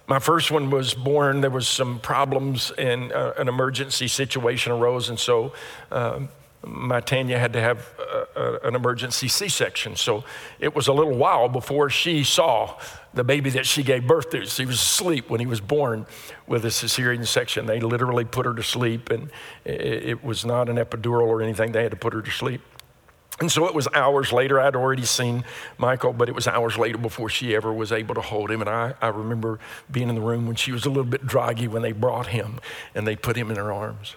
My 0.06 0.20
first 0.20 0.52
one 0.52 0.70
was 0.70 0.94
born, 0.94 1.40
there 1.40 1.50
was 1.50 1.66
some 1.66 1.98
problems 1.98 2.70
and 2.78 3.12
uh, 3.12 3.32
an 3.36 3.48
emergency 3.48 4.06
situation 4.06 4.70
arose, 4.70 5.08
and 5.08 5.18
so 5.18 5.52
um, 5.90 6.28
my 6.64 7.00
Tanya 7.00 7.38
had 7.38 7.52
to 7.52 7.60
have 7.60 7.88
an 8.36 8.74
emergency 8.74 9.28
C 9.28 9.48
section. 9.48 9.96
So 9.96 10.24
it 10.58 10.74
was 10.74 10.88
a 10.88 10.92
little 10.92 11.14
while 11.14 11.48
before 11.48 11.90
she 11.90 12.24
saw 12.24 12.76
the 13.14 13.24
baby 13.24 13.50
that 13.50 13.66
she 13.66 13.82
gave 13.82 14.06
birth 14.06 14.30
to. 14.30 14.44
She 14.46 14.66
was 14.66 14.76
asleep 14.76 15.30
when 15.30 15.40
he 15.40 15.46
was 15.46 15.60
born 15.60 16.06
with 16.46 16.64
a 16.64 16.68
cesarean 16.68 17.26
section. 17.26 17.66
They 17.66 17.80
literally 17.80 18.24
put 18.24 18.46
her 18.46 18.54
to 18.54 18.62
sleep, 18.62 19.10
and 19.10 19.30
it 19.64 20.22
was 20.22 20.44
not 20.44 20.68
an 20.68 20.76
epidural 20.76 21.26
or 21.26 21.42
anything. 21.42 21.72
They 21.72 21.82
had 21.82 21.92
to 21.92 21.96
put 21.96 22.12
her 22.12 22.22
to 22.22 22.30
sleep. 22.30 22.60
And 23.40 23.52
so 23.52 23.66
it 23.66 23.74
was 23.74 23.86
hours 23.94 24.32
later. 24.32 24.60
I'd 24.60 24.74
already 24.74 25.04
seen 25.04 25.44
Michael, 25.78 26.12
but 26.12 26.28
it 26.28 26.34
was 26.34 26.48
hours 26.48 26.76
later 26.76 26.98
before 26.98 27.28
she 27.28 27.54
ever 27.54 27.72
was 27.72 27.92
able 27.92 28.16
to 28.16 28.20
hold 28.20 28.50
him. 28.50 28.60
And 28.60 28.68
I, 28.68 28.94
I 29.00 29.08
remember 29.08 29.60
being 29.90 30.08
in 30.08 30.16
the 30.16 30.20
room 30.20 30.48
when 30.48 30.56
she 30.56 30.72
was 30.72 30.84
a 30.86 30.88
little 30.88 31.04
bit 31.04 31.24
draggy 31.24 31.68
when 31.68 31.82
they 31.82 31.92
brought 31.92 32.28
him 32.28 32.58
and 32.96 33.06
they 33.06 33.14
put 33.14 33.36
him 33.36 33.48
in 33.50 33.56
her 33.56 33.72
arms. 33.72 34.16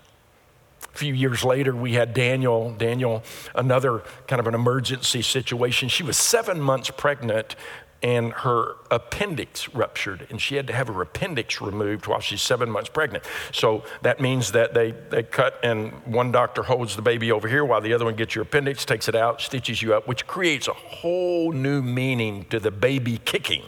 A 0.94 0.98
few 0.98 1.14
years 1.14 1.44
later, 1.44 1.76
we 1.76 1.94
had 1.94 2.14
Daniel, 2.14 2.74
Daniel, 2.74 3.24
another 3.56 4.04
kind 4.28 4.40
of 4.40 4.48
an 4.48 4.54
emergency 4.54 5.22
situation. 5.22 5.90
She 5.90 6.04
was 6.04 6.18
seven 6.18 6.60
months 6.60 6.92
pregnant 6.92 7.56
and 8.04 8.34
her 8.34 8.76
appendix 8.90 9.70
ruptured, 9.76 10.26
and 10.30 10.42
she 10.42 10.56
had 10.56 10.66
to 10.68 10.74
have 10.74 10.88
her 10.88 11.02
appendix 11.02 11.62
removed 11.62 12.08
while 12.08 12.20
she's 12.20 12.42
seven 12.42 12.70
months 12.70 12.90
pregnant. 12.90 13.24
So 13.52 13.84
that 14.02 14.20
means 14.20 14.54
that 14.54 14.74
they, 14.74 14.92
they 15.10 15.24
cut, 15.24 15.60
and 15.64 15.92
one 16.06 16.32
doctor 16.32 16.64
holds 16.64 16.96
the 16.96 17.04
baby 17.04 17.32
over 17.32 17.48
here 17.48 17.64
while 17.64 17.82
the 17.82 17.94
other 17.94 18.06
one 18.06 18.16
gets 18.16 18.34
your 18.34 18.42
appendix, 18.42 18.86
takes 18.86 19.08
it 19.08 19.16
out, 19.16 19.40
stitches 19.40 19.82
you 19.82 19.94
up, 19.94 20.08
which 20.08 20.26
creates 20.26 20.68
a 20.68 20.74
whole 20.74 21.52
new 21.52 21.82
meaning 21.82 22.46
to 22.46 22.60
the 22.60 22.72
baby 22.72 23.20
kicking 23.24 23.64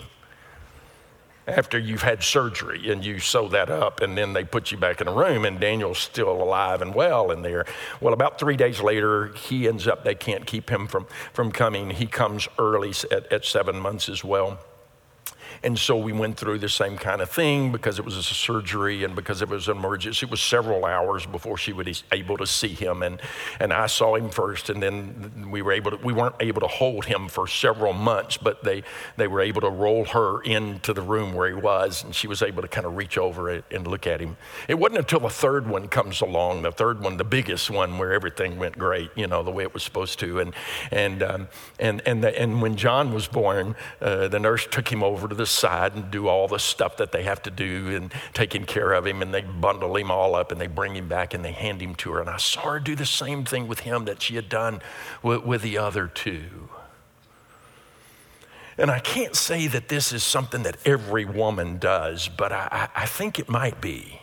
after 1.48 1.78
you've 1.78 2.04
had 2.04 2.24
surgery 2.24 2.92
and 2.92 3.04
you 3.06 3.20
sew 3.20 3.48
that 3.50 3.70
up 3.70 4.02
and 4.02 4.18
then 4.18 4.34
they 4.34 4.44
put 4.44 4.72
you 4.72 4.78
back 4.78 5.02
in 5.02 5.08
a 5.08 5.14
room 5.14 5.46
and 5.46 5.60
Daniel's 5.60 6.00
still 6.00 6.32
alive 6.32 6.82
and 6.82 6.96
well 6.96 7.32
in 7.32 7.42
there. 7.42 7.66
Well, 8.00 8.14
about 8.14 8.40
three 8.40 8.56
days 8.56 8.82
later, 8.82 9.28
he 9.34 9.68
ends 9.68 9.88
up, 9.88 10.04
they 10.04 10.16
can't 10.16 10.46
keep 10.46 10.70
him 10.70 10.88
from, 10.88 11.08
from 11.34 11.52
coming. 11.52 11.92
He 11.92 12.06
comes 12.06 12.48
early 12.58 12.94
at, 13.12 13.32
at 13.32 13.46
seven 13.46 13.80
months 13.80 14.10
as 14.10 14.24
well. 14.24 14.60
And 15.64 15.80
so 15.80 15.96
we 15.96 16.12
went 16.12 16.36
through 16.36 16.60
the 16.60 16.68
same 16.68 16.98
kind 16.98 17.22
of 17.22 17.30
thing 17.30 17.72
because 17.72 17.98
it 17.98 18.04
was 18.04 18.18
a 18.18 18.24
surgery 18.24 19.06
and 19.06 19.16
because 19.16 19.42
it 19.42 19.48
was 19.48 19.70
an 19.70 19.78
emergency. 19.78 20.26
It 20.26 20.30
was 20.30 20.42
several 20.42 20.84
hours 20.84 21.26
before 21.26 21.58
she 21.58 21.72
was 21.72 22.04
able 22.12 22.36
to 22.38 22.46
see 22.46 22.68
him. 22.68 23.02
And, 23.02 23.22
and 23.62 23.72
I 23.72 23.88
saw 23.88 24.16
him 24.16 24.30
first, 24.30 24.70
and 24.70 24.84
then 24.84 25.50
we 25.50 25.62
were 25.62 25.72
able 25.72 25.92
to, 25.92 25.98
we 25.98 26.12
weren't 26.12 26.36
able 26.42 26.60
to 26.60 26.68
hold 26.68 27.06
him 27.06 27.30
for 27.30 27.48
several 27.48 27.94
months, 27.94 28.36
but 28.36 28.64
they, 28.64 28.84
they 29.16 29.28
were 29.28 29.40
able 29.40 29.62
to 29.62 29.70
roll 29.70 30.04
her 30.06 30.42
into 30.42 30.94
the 30.94 31.02
room 31.02 31.34
where 31.34 31.48
he 31.48 31.56
was, 31.56 32.04
and 32.04 32.14
she 32.14 32.28
was 32.28 32.42
able 32.42 32.62
to 32.62 32.68
kind 32.68 32.86
of 32.86 32.98
reach 32.98 33.18
over 33.18 33.50
it 33.50 33.64
and 33.72 33.88
look 33.88 34.06
at 34.06 34.20
him. 34.20 34.36
It 34.68 34.76
wasn't 34.76 35.00
until 35.00 35.22
the 35.22 35.30
third 35.30 35.68
one 35.68 35.88
comes 35.88 36.20
along, 36.20 36.64
the 36.64 36.72
third 36.72 37.02
one, 37.02 37.16
the 37.16 37.24
biggest 37.24 37.70
one, 37.70 37.98
where 37.98 38.12
everything 38.12 38.60
went 38.60 38.78
great, 38.78 39.12
you 39.16 39.28
know, 39.28 39.44
the 39.44 39.52
way 39.52 39.64
it 39.64 39.74
was 39.74 39.84
supposed 39.84 40.20
to. 40.20 40.42
And, 40.42 40.54
and, 40.92 41.24
um, 41.24 41.48
and, 41.80 42.02
and, 42.06 42.22
the, 42.22 42.38
and 42.38 42.62
when 42.62 42.76
John 42.76 43.14
was 43.14 43.28
born, 43.28 43.76
uh, 44.02 44.28
the 44.28 44.40
nurse 44.40 44.68
took 44.68 44.92
him 44.92 45.02
over 45.04 45.30
to 45.30 45.36
the 45.36 45.53
side 45.54 45.94
and 45.94 46.12
do 46.12 46.28
all 46.28 46.48
the 46.48 46.60
stuff 46.60 46.98
that 46.98 47.12
they 47.12 47.24
have 47.24 47.42
to 47.44 47.52
do 47.52 47.96
and 47.96 48.14
taking 48.34 48.66
care 48.66 48.94
of 48.94 49.06
him. 49.06 49.22
And 49.22 49.34
they 49.34 49.42
bundle 49.42 49.96
him 49.96 50.12
all 50.12 50.36
up 50.36 50.52
and 50.52 50.60
they 50.60 50.68
bring 50.68 50.96
him 50.96 51.08
back 51.08 51.34
and 51.34 51.44
they 51.44 51.52
hand 51.52 51.82
him 51.82 51.96
to 51.96 52.12
her. 52.14 52.22
And 52.22 52.30
I 52.30 52.38
saw 52.38 52.74
her 52.74 52.80
do 52.80 52.96
the 52.96 53.06
same 53.06 53.46
thing 53.46 53.68
with 53.68 53.82
him 53.82 54.06
that 54.06 54.22
she 54.22 54.36
had 54.36 54.50
done 54.50 54.82
with, 55.22 55.44
with 55.44 55.62
the 55.62 55.78
other 55.78 56.08
two. 56.08 56.70
And 58.78 58.90
I 58.90 59.00
can't 59.00 59.36
say 59.36 59.68
that 59.68 59.90
this 59.90 60.12
is 60.12 60.24
something 60.24 60.64
that 60.64 60.78
every 60.86 61.26
woman 61.26 61.78
does, 61.78 62.28
but 62.28 62.52
I, 62.52 62.90
I 62.96 63.06
think 63.06 63.38
it 63.40 63.48
might 63.48 63.80
be. 63.80 64.20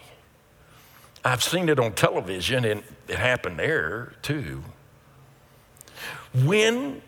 I've 1.24 1.42
seen 1.42 1.68
it 1.68 1.78
on 1.78 1.92
television 1.92 2.64
and 2.64 2.82
it 3.06 3.18
happened 3.18 3.58
there 3.58 4.14
too. 4.22 4.64
When 6.32 7.02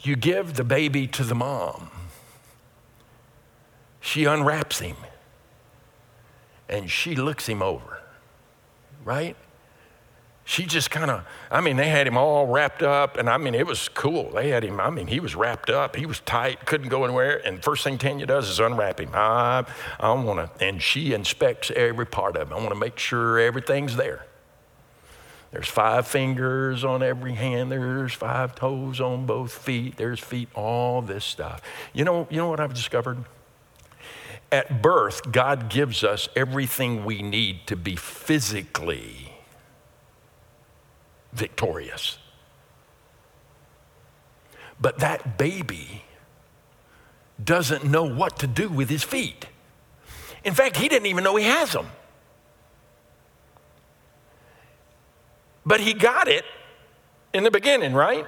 you 0.00 0.16
give 0.16 0.54
the 0.54 0.64
baby 0.64 1.06
to 1.08 1.24
the 1.24 1.34
mom, 1.34 1.90
she 4.06 4.24
unwraps 4.24 4.78
him 4.78 4.96
and 6.68 6.88
she 6.88 7.16
looks 7.16 7.48
him 7.48 7.60
over, 7.60 8.00
right? 9.04 9.36
She 10.44 10.64
just 10.64 10.92
kind 10.92 11.10
of, 11.10 11.24
I 11.50 11.60
mean, 11.60 11.76
they 11.76 11.88
had 11.88 12.06
him 12.06 12.16
all 12.16 12.46
wrapped 12.46 12.84
up, 12.84 13.16
and 13.16 13.28
I 13.28 13.36
mean, 13.36 13.52
it 13.52 13.66
was 13.66 13.88
cool. 13.88 14.30
They 14.30 14.50
had 14.50 14.62
him, 14.62 14.78
I 14.78 14.90
mean, 14.90 15.08
he 15.08 15.18
was 15.18 15.34
wrapped 15.34 15.70
up, 15.70 15.96
he 15.96 16.06
was 16.06 16.20
tight, 16.20 16.66
couldn't 16.66 16.88
go 16.88 17.04
anywhere. 17.04 17.44
And 17.44 17.60
first 17.60 17.82
thing 17.82 17.98
Tanya 17.98 18.26
does 18.26 18.48
is 18.48 18.60
unwrap 18.60 19.00
him. 19.00 19.10
I, 19.12 19.64
I 19.98 20.12
want 20.12 20.38
to, 20.38 20.64
and 20.64 20.80
she 20.80 21.12
inspects 21.12 21.72
every 21.74 22.06
part 22.06 22.36
of 22.36 22.46
him. 22.46 22.56
I 22.56 22.60
want 22.60 22.70
to 22.70 22.76
make 22.76 23.00
sure 23.00 23.40
everything's 23.40 23.96
there. 23.96 24.24
There's 25.50 25.68
five 25.68 26.06
fingers 26.06 26.84
on 26.84 27.02
every 27.02 27.34
hand. 27.34 27.72
There's 27.72 28.12
five 28.12 28.54
toes 28.54 29.00
on 29.00 29.26
both 29.26 29.50
feet. 29.50 29.96
There's 29.96 30.20
feet, 30.20 30.48
all 30.54 31.02
this 31.02 31.24
stuff. 31.24 31.60
You 31.92 32.04
know, 32.04 32.28
you 32.30 32.36
know 32.36 32.48
what 32.48 32.60
I've 32.60 32.74
discovered? 32.74 33.24
At 34.52 34.80
birth, 34.80 35.32
God 35.32 35.68
gives 35.68 36.04
us 36.04 36.28
everything 36.36 37.04
we 37.04 37.20
need 37.20 37.66
to 37.66 37.76
be 37.76 37.96
physically 37.96 39.32
victorious. 41.32 42.18
But 44.80 44.98
that 44.98 45.38
baby 45.38 46.04
doesn't 47.42 47.84
know 47.84 48.04
what 48.04 48.38
to 48.38 48.46
do 48.46 48.68
with 48.68 48.88
his 48.88 49.02
feet. 49.02 49.46
In 50.44 50.54
fact, 50.54 50.76
he 50.76 50.88
didn't 50.88 51.06
even 51.06 51.24
know 51.24 51.36
he 51.36 51.44
has 51.44 51.72
them. 51.72 51.88
But 55.64 55.80
he 55.80 55.92
got 55.92 56.28
it 56.28 56.44
in 57.32 57.42
the 57.42 57.50
beginning, 57.50 57.92
right? 57.92 58.26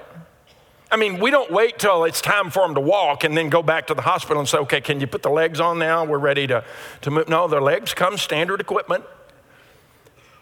I 0.91 0.97
mean, 0.97 1.19
we 1.19 1.29
don't 1.29 1.51
wait 1.51 1.77
till 1.77 2.03
it's 2.05 2.19
time 2.19 2.49
for 2.49 2.65
them 2.65 2.73
to 2.75 2.81
walk 2.81 3.23
and 3.23 3.37
then 3.37 3.49
go 3.49 3.61
back 3.61 3.87
to 3.87 3.93
the 3.93 4.01
hospital 4.01 4.39
and 4.39 4.49
say, 4.49 4.57
okay, 4.59 4.81
can 4.81 4.99
you 4.99 5.07
put 5.07 5.21
the 5.21 5.29
legs 5.29 5.59
on 5.59 5.77
now? 5.77 6.03
We're 6.03 6.17
ready 6.17 6.47
to, 6.47 6.63
to 7.01 7.11
move. 7.11 7.29
No, 7.29 7.47
their 7.47 7.61
legs 7.61 7.93
come 7.93 8.17
standard 8.17 8.59
equipment. 8.59 9.03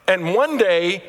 And 0.08 0.34
one 0.34 0.58
day, 0.58 1.04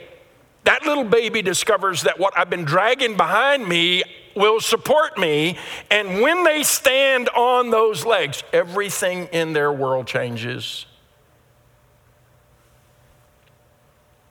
that 0.65 0.85
little 0.85 1.05
baby 1.05 1.41
discovers 1.41 2.03
that 2.03 2.19
what 2.19 2.37
I've 2.37 2.51
been 2.51 2.65
dragging 2.65 3.17
behind 3.17 3.67
me 3.67 4.03
will 4.35 4.61
support 4.61 5.17
me. 5.17 5.57
And 5.89 6.21
when 6.21 6.43
they 6.43 6.65
stand 6.65 7.29
on 7.29 7.71
those 7.71 8.05
legs, 8.05 8.43
everything 8.53 9.29
in 9.33 9.53
their 9.53 9.73
world 9.73 10.09
changes. 10.09 10.85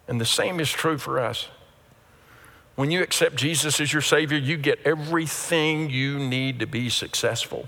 And 0.07 0.19
the 0.19 0.25
same 0.25 0.59
is 0.59 0.69
true 0.69 0.97
for 0.97 1.19
us. 1.19 1.47
When 2.77 2.91
you 2.91 3.01
accept 3.01 3.37
Jesus 3.37 3.79
as 3.79 3.91
your 3.91 4.03
Savior, 4.03 4.37
you 4.37 4.55
get 4.55 4.77
everything 4.85 5.89
you 5.89 6.19
need 6.19 6.59
to 6.59 6.67
be 6.67 6.89
successful. 6.89 7.67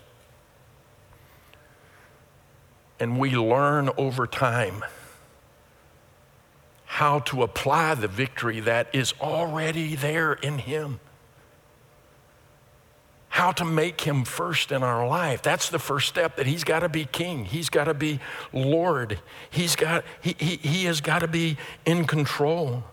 And 3.00 3.18
we 3.18 3.32
learn 3.32 3.90
over 3.98 4.28
time 4.28 4.86
how 6.86 7.22
to 7.22 7.42
apply 7.42 7.96
the 7.96 8.08
victory 8.08 8.60
that 8.60 8.88
is 8.94 9.16
already 9.20 9.96
there 9.96 10.34
in 10.34 10.60
Him. 10.60 11.00
How 13.30 13.52
to 13.54 13.66
make 13.66 14.02
Him 14.02 14.26
first 14.26 14.72
in 14.72 14.84
our 14.84 15.08
life. 15.08 15.42
That's 15.42 15.70
the 15.70 15.80
first 15.80 16.08
step 16.08 16.36
that 16.36 16.46
He's 16.46 16.64
got 16.64 16.82
to 16.82 16.90
be 16.90 17.06
King. 17.06 17.46
He's 17.46 17.72
got 17.72 17.86
to 17.86 17.96
be 17.96 18.20
Lord. 18.54 19.18
He's 19.50 19.76
got, 19.76 20.06
he, 20.22 20.36
he, 20.38 20.58
he 20.58 20.86
has 20.86 21.02
got 21.02 21.20
to 21.20 21.28
be 21.28 21.58
in 21.84 22.06
control. 22.06 22.84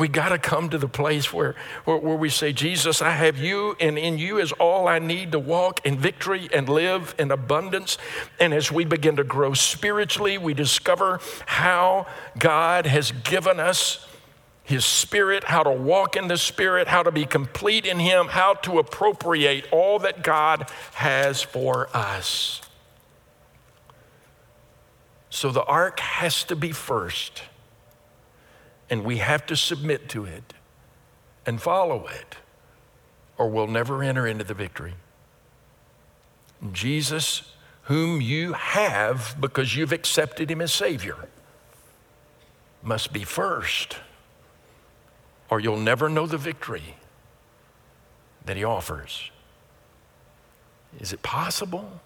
We 0.00 0.08
got 0.08 0.30
to 0.30 0.38
come 0.38 0.70
to 0.70 0.78
the 0.78 0.88
place 0.88 1.30
where, 1.30 1.54
where, 1.84 1.98
where, 1.98 2.16
we 2.16 2.30
say, 2.30 2.54
Jesus, 2.54 3.02
I 3.02 3.10
have 3.10 3.36
you, 3.36 3.76
and 3.78 3.98
in 3.98 4.16
you 4.16 4.38
is 4.38 4.50
all 4.52 4.88
I 4.88 4.98
need 4.98 5.32
to 5.32 5.38
walk 5.38 5.84
in 5.84 5.98
victory 5.98 6.48
and 6.54 6.70
live 6.70 7.14
in 7.18 7.30
abundance. 7.30 7.98
And 8.40 8.54
as 8.54 8.72
we 8.72 8.86
begin 8.86 9.16
to 9.16 9.24
grow 9.24 9.52
spiritually, 9.52 10.38
we 10.38 10.54
discover 10.54 11.20
how 11.44 12.06
God 12.38 12.86
has 12.86 13.12
given 13.12 13.60
us 13.60 14.06
His 14.62 14.86
Spirit, 14.86 15.44
how 15.44 15.64
to 15.64 15.70
walk 15.70 16.16
in 16.16 16.28
the 16.28 16.38
Spirit, 16.38 16.88
how 16.88 17.02
to 17.02 17.12
be 17.12 17.26
complete 17.26 17.84
in 17.84 17.98
Him, 17.98 18.28
how 18.28 18.54
to 18.54 18.78
appropriate 18.78 19.66
all 19.70 19.98
that 19.98 20.24
God 20.24 20.70
has 20.94 21.42
for 21.42 21.94
us. 21.94 22.62
So 25.28 25.50
the 25.50 25.64
ark 25.64 26.00
has 26.00 26.42
to 26.44 26.56
be 26.56 26.72
first 26.72 27.42
and 28.90 29.04
we 29.04 29.18
have 29.18 29.46
to 29.46 29.56
submit 29.56 30.08
to 30.10 30.24
it 30.24 30.52
and 31.46 31.62
follow 31.62 32.06
it, 32.08 32.36
or 33.38 33.48
we'll 33.48 33.68
never 33.68 34.02
enter 34.02 34.26
into 34.26 34.44
the 34.44 34.52
victory. 34.52 34.94
Jesus, 36.72 37.54
whom 37.84 38.20
you 38.20 38.52
have 38.52 39.36
because 39.40 39.74
you've 39.74 39.92
accepted 39.92 40.50
him 40.50 40.60
as 40.60 40.72
Savior, 40.72 41.16
must 42.82 43.12
be 43.12 43.24
first, 43.24 43.96
or 45.48 45.60
you'll 45.60 45.78
never 45.78 46.08
know 46.08 46.26
the 46.26 46.38
victory 46.38 46.96
that 48.44 48.56
he 48.56 48.64
offers. 48.64 49.30
Is 50.98 51.12
it 51.12 51.22
possible 51.22 52.00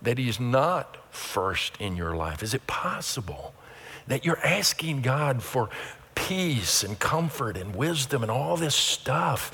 that 0.00 0.18
he's 0.18 0.38
not 0.38 0.98
first 1.10 1.76
in 1.80 1.96
your 1.96 2.14
life? 2.14 2.42
Is 2.42 2.54
it 2.54 2.66
possible 2.66 3.54
that 4.06 4.24
you're 4.24 4.44
asking 4.44 5.02
God 5.02 5.42
for 5.42 5.70
peace 6.14 6.82
and 6.82 6.98
comfort 6.98 7.56
and 7.56 7.74
wisdom 7.74 8.22
and 8.22 8.30
all 8.30 8.56
this 8.56 8.74
stuff 8.74 9.50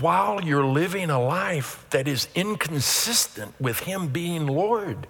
while 0.00 0.42
you're 0.42 0.64
living 0.64 1.10
a 1.10 1.20
life 1.20 1.84
that 1.90 2.06
is 2.06 2.28
inconsistent 2.34 3.54
with 3.60 3.80
him 3.80 4.08
being 4.08 4.46
Lord? 4.46 5.06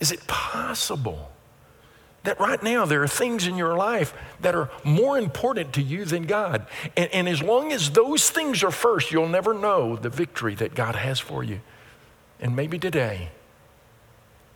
Is 0.00 0.12
it 0.12 0.26
possible 0.26 1.30
that 2.24 2.38
right 2.40 2.62
now 2.62 2.84
there 2.84 3.02
are 3.02 3.08
things 3.08 3.46
in 3.46 3.56
your 3.56 3.76
life 3.76 4.12
that 4.40 4.54
are 4.54 4.70
more 4.82 5.16
important 5.16 5.72
to 5.74 5.82
you 5.82 6.04
than 6.04 6.24
God? 6.24 6.66
And, 6.96 7.10
and, 7.10 7.28
as 7.28 7.42
long 7.42 7.72
as 7.72 7.90
those 7.90 8.28
things 8.28 8.62
are 8.62 8.70
first, 8.70 9.12
you'll 9.12 9.28
never 9.28 9.54
know 9.54 9.96
the 9.96 10.10
victory 10.10 10.54
that 10.56 10.74
God 10.74 10.96
has 10.96 11.20
for 11.20 11.42
you. 11.42 11.60
And 12.40 12.54
maybe 12.54 12.78
today 12.78 13.30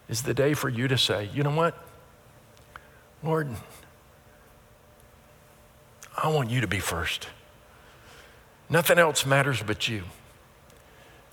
is 0.09 0.23
the 0.23 0.35
day 0.35 0.55
for 0.55 0.69
you 0.69 0.89
to 0.89 0.99
say, 0.99 1.29
you 1.33 1.43
know 1.43 1.55
what? 1.55 1.77
Lord, 3.23 3.49
I 6.17 6.29
want 6.29 6.51
you 6.51 6.61
to 6.61 6.67
be 6.67 6.79
first. 6.79 7.29
Nothing 8.71 8.99
else 8.99 9.25
matters 9.25 9.63
but 9.63 9.89
you. 9.89 10.05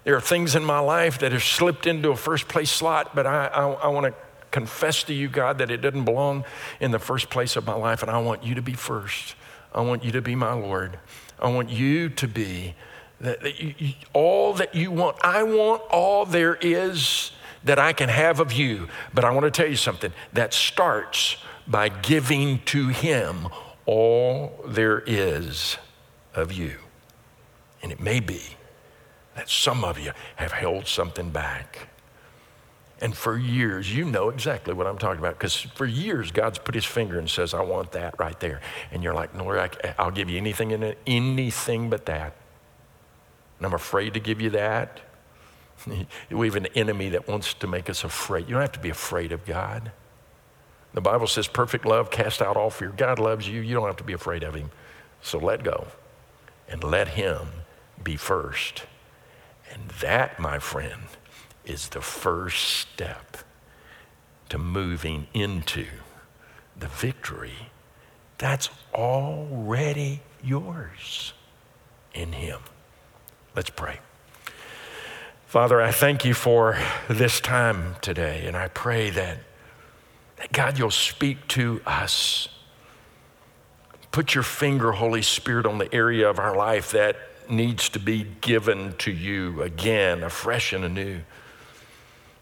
There 0.04 0.16
are 0.16 0.22
things 0.22 0.56
in 0.56 0.64
my 0.64 0.80
life 0.80 1.20
that 1.20 1.32
have 1.32 1.44
slipped 1.44 1.88
into 1.88 2.10
a 2.12 2.16
first 2.16 2.48
place 2.48 2.70
slot, 2.70 3.16
but 3.16 3.26
I, 3.26 3.48
I, 3.48 3.72
I 3.72 3.88
want 3.88 4.06
to 4.06 4.14
confess 4.52 5.04
to 5.04 5.14
you, 5.14 5.28
God, 5.28 5.58
that 5.58 5.72
it 5.72 5.78
doesn't 5.78 6.06
belong 6.06 6.46
in 6.80 6.92
the 6.92 7.00
first 7.00 7.30
place 7.30 7.56
of 7.56 7.66
my 7.66 7.74
life, 7.74 8.04
and 8.04 8.12
I 8.12 8.20
want 8.20 8.44
you 8.44 8.56
to 8.56 8.62
be 8.62 8.74
first. 8.74 9.36
I 9.74 9.82
want 9.82 10.04
you 10.04 10.12
to 10.14 10.22
be 10.22 10.36
my 10.36 10.54
Lord. 10.54 11.00
I 11.40 11.50
want 11.50 11.70
you 11.70 12.10
to 12.10 12.28
be 12.28 12.76
that, 13.20 13.42
that 13.42 13.60
you, 13.60 13.94
all 14.14 14.54
that 14.54 14.76
you 14.76 14.92
want. 14.92 15.18
I 15.24 15.44
want 15.44 15.82
all 15.90 16.26
there 16.26 16.56
is 16.56 17.32
that 17.66 17.78
I 17.78 17.94
can 17.94 18.10
have 18.10 18.40
of 18.40 18.54
you. 18.54 18.88
But 19.14 19.26
I 19.26 19.32
want 19.32 19.44
to 19.44 19.52
tell 19.52 19.70
you 19.70 19.76
something 19.76 20.14
that 20.34 20.54
starts 20.54 21.38
by 21.68 21.90
giving 21.90 22.60
to 22.66 22.88
Him 22.88 23.48
all 23.86 24.64
there 24.66 25.04
is 25.06 25.78
of 26.34 26.54
you. 26.54 26.76
And 27.82 27.92
it 27.92 28.00
may 28.00 28.20
be 28.20 28.42
that 29.36 29.50
some 29.50 29.84
of 29.84 30.00
you 30.00 30.12
have 30.38 30.52
held 30.52 30.88
something 30.88 31.30
back. 31.30 31.90
And 33.02 33.16
for 33.16 33.38
years, 33.38 33.94
you 33.94 34.06
know 34.06 34.30
exactly 34.30 34.74
what 34.74 34.88
I'm 34.88 34.98
talking 34.98 35.20
about 35.20 35.38
because 35.38 35.56
for 35.56 35.86
years, 35.86 36.32
God's 36.32 36.58
put 36.58 36.74
his 36.74 36.86
finger 36.86 37.20
and 37.20 37.30
says, 37.30 37.54
I 37.54 37.62
want 37.62 37.92
that 37.92 38.18
right 38.18 38.40
there. 38.40 38.62
And 38.92 39.04
you're 39.04 39.14
like, 39.14 39.36
no, 39.36 39.68
I'll 40.00 40.12
give 40.12 40.30
you 40.30 40.38
anything 40.38 40.72
in 40.72 40.82
it, 40.82 40.98
anything 41.06 41.90
but 41.90 42.06
that. 42.06 42.36
And 43.58 43.68
I'm 43.68 43.74
afraid 43.74 44.14
to 44.14 44.20
give 44.20 44.40
you 44.40 44.50
that. 44.52 45.02
we 46.32 46.48
have 46.48 46.56
an 46.56 46.68
enemy 46.76 47.10
that 47.10 47.28
wants 47.28 47.54
to 47.56 47.68
make 47.68 47.90
us 47.90 48.04
afraid. 48.04 48.48
You 48.48 48.54
don't 48.54 48.62
have 48.62 48.72
to 48.74 48.80
be 48.80 48.90
afraid 48.90 49.32
of 49.32 49.46
God. 49.46 49.92
The 50.94 51.02
Bible 51.02 51.28
says, 51.28 51.48
perfect 51.48 51.86
love 51.86 52.10
cast 52.10 52.42
out 52.42 52.56
all 52.56 52.70
fear. 52.70 52.94
God 52.96 53.20
loves 53.20 53.48
you. 53.48 53.62
You 53.62 53.76
don't 53.76 53.88
have 53.88 53.98
to 53.98 54.04
be 54.04 54.14
afraid 54.14 54.44
of 54.44 54.56
him. 54.56 54.72
So 55.22 55.38
let 55.38 55.64
go 55.64 55.88
and 56.70 56.84
let 56.84 57.10
him 57.10 57.48
be 58.04 58.16
first. 58.16 58.84
And 59.72 59.90
that, 60.02 60.40
my 60.40 60.60
friend, 60.60 61.04
is 61.66 61.90
the 61.90 62.02
first 62.02 62.64
step 62.64 63.38
to 64.50 64.58
moving 64.58 65.28
into 65.34 65.86
the 66.78 66.88
victory 66.88 67.70
that's 68.38 68.70
already 68.94 70.22
yours 70.44 71.34
in 72.14 72.34
Him. 72.34 72.60
Let's 73.56 73.70
pray. 73.70 74.00
Father, 75.46 75.80
I 75.80 75.92
thank 75.92 76.26
you 76.26 76.34
for 76.34 76.78
this 77.08 77.40
time 77.40 77.96
today, 78.02 78.46
and 78.48 78.58
I 78.58 78.68
pray 78.68 79.12
that, 79.12 79.38
that 80.38 80.52
God, 80.52 80.78
you'll 80.78 80.92
speak 80.92 81.48
to 81.50 81.82
us. 81.86 82.50
Put 84.12 84.34
your 84.34 84.44
finger, 84.44 84.94
Holy 84.94 85.22
Spirit, 85.22 85.66
on 85.66 85.78
the 85.78 85.94
area 85.94 86.30
of 86.30 86.40
our 86.40 86.56
life 86.56 86.92
that 86.92 87.16
needs 87.48 87.90
to 87.90 88.00
be 88.00 88.26
given 88.42 88.96
to 88.98 89.12
you 89.12 89.62
again, 89.62 90.24
afresh 90.24 90.74
and 90.74 90.84
anew. 90.84 91.22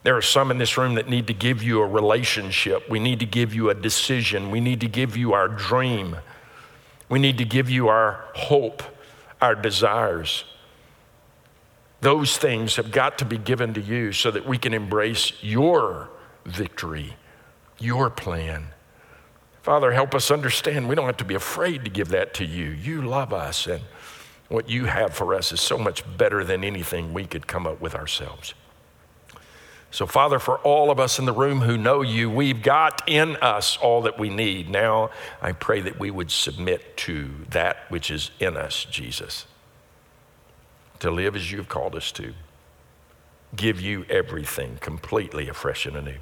There 0.04 0.16
are 0.16 0.22
some 0.22 0.50
in 0.50 0.58
this 0.58 0.78
room 0.78 0.96
that 0.96 1.10
need 1.10 1.28
to 1.28 1.34
give 1.34 1.62
you 1.62 1.82
a 1.82 1.88
relationship. 1.88 2.90
We 2.90 3.00
need 3.00 3.20
to 3.20 3.26
give 3.26 3.54
you 3.54 3.70
a 3.70 3.74
decision. 3.74 4.50
We 4.50 4.62
need 4.62 4.80
to 4.80 4.88
give 4.88 5.18
you 5.18 5.34
our 5.34 5.50
dream. 5.50 6.18
We 7.10 7.20
need 7.20 7.38
to 7.38 7.46
give 7.46 7.70
you 7.70 7.90
our 7.90 8.26
hope, 8.34 8.82
our 9.42 9.56
desires. 9.56 10.46
Those 12.04 12.38
things 12.38 12.76
have 12.76 12.92
got 12.92 13.18
to 13.20 13.26
be 13.26 13.38
given 13.38 13.74
to 13.76 13.82
you 13.82 14.12
so 14.12 14.30
that 14.30 14.46
we 14.46 14.58
can 14.58 14.74
embrace 14.74 15.32
your 15.42 16.10
victory, 16.46 17.16
your 17.80 18.10
plan. 18.10 18.68
Father, 19.62 19.94
help 19.94 20.14
us 20.14 20.30
understand 20.30 20.90
we 20.90 20.96
don't 20.96 21.06
have 21.06 21.16
to 21.16 21.24
be 21.24 21.36
afraid 21.36 21.86
to 21.86 21.90
give 21.90 22.10
that 22.10 22.34
to 22.34 22.46
you. 22.46 22.66
You 22.66 23.04
love 23.04 23.32
us, 23.32 23.68
and 23.68 23.84
what 24.50 24.70
you 24.70 24.84
have 24.84 25.14
for 25.14 25.34
us 25.34 25.54
is 25.54 25.62
so 25.62 25.78
much 25.78 26.04
better 26.18 26.44
than 26.44 26.66
anything 26.66 27.14
we 27.14 27.24
could 27.24 27.48
come 27.48 27.66
up 27.66 27.80
with 27.80 27.96
ourselves. 27.96 28.54
So, 29.90 30.06
Father, 30.06 30.40
for 30.40 30.58
all 30.58 30.92
of 30.92 31.00
us 31.00 31.20
in 31.20 31.26
the 31.26 31.32
room 31.32 31.62
who 31.62 31.78
know 31.78 32.02
you, 32.02 32.30
we've 32.30 32.62
got 32.62 33.02
in 33.08 33.38
us 33.38 33.78
all 33.78 34.02
that 34.02 34.20
we 34.20 34.28
need. 34.28 34.70
Now, 34.70 35.10
I 35.42 35.54
pray 35.54 35.80
that 35.80 35.98
we 35.98 36.12
would 36.12 36.32
submit 36.32 36.98
to 36.98 37.30
that 37.52 37.90
which 37.90 38.12
is 38.12 38.32
in 38.42 38.58
us, 38.58 38.84
Jesus, 38.84 39.46
to 41.04 41.12
live 41.12 41.36
as 41.36 41.52
you've 41.52 41.68
called 41.68 41.96
us 41.96 42.14
to. 42.14 42.34
Give 43.58 43.80
you 43.80 44.06
everything 44.10 44.78
completely 44.80 45.50
afresh 45.50 45.86
and 45.86 45.98
anew. 45.98 46.16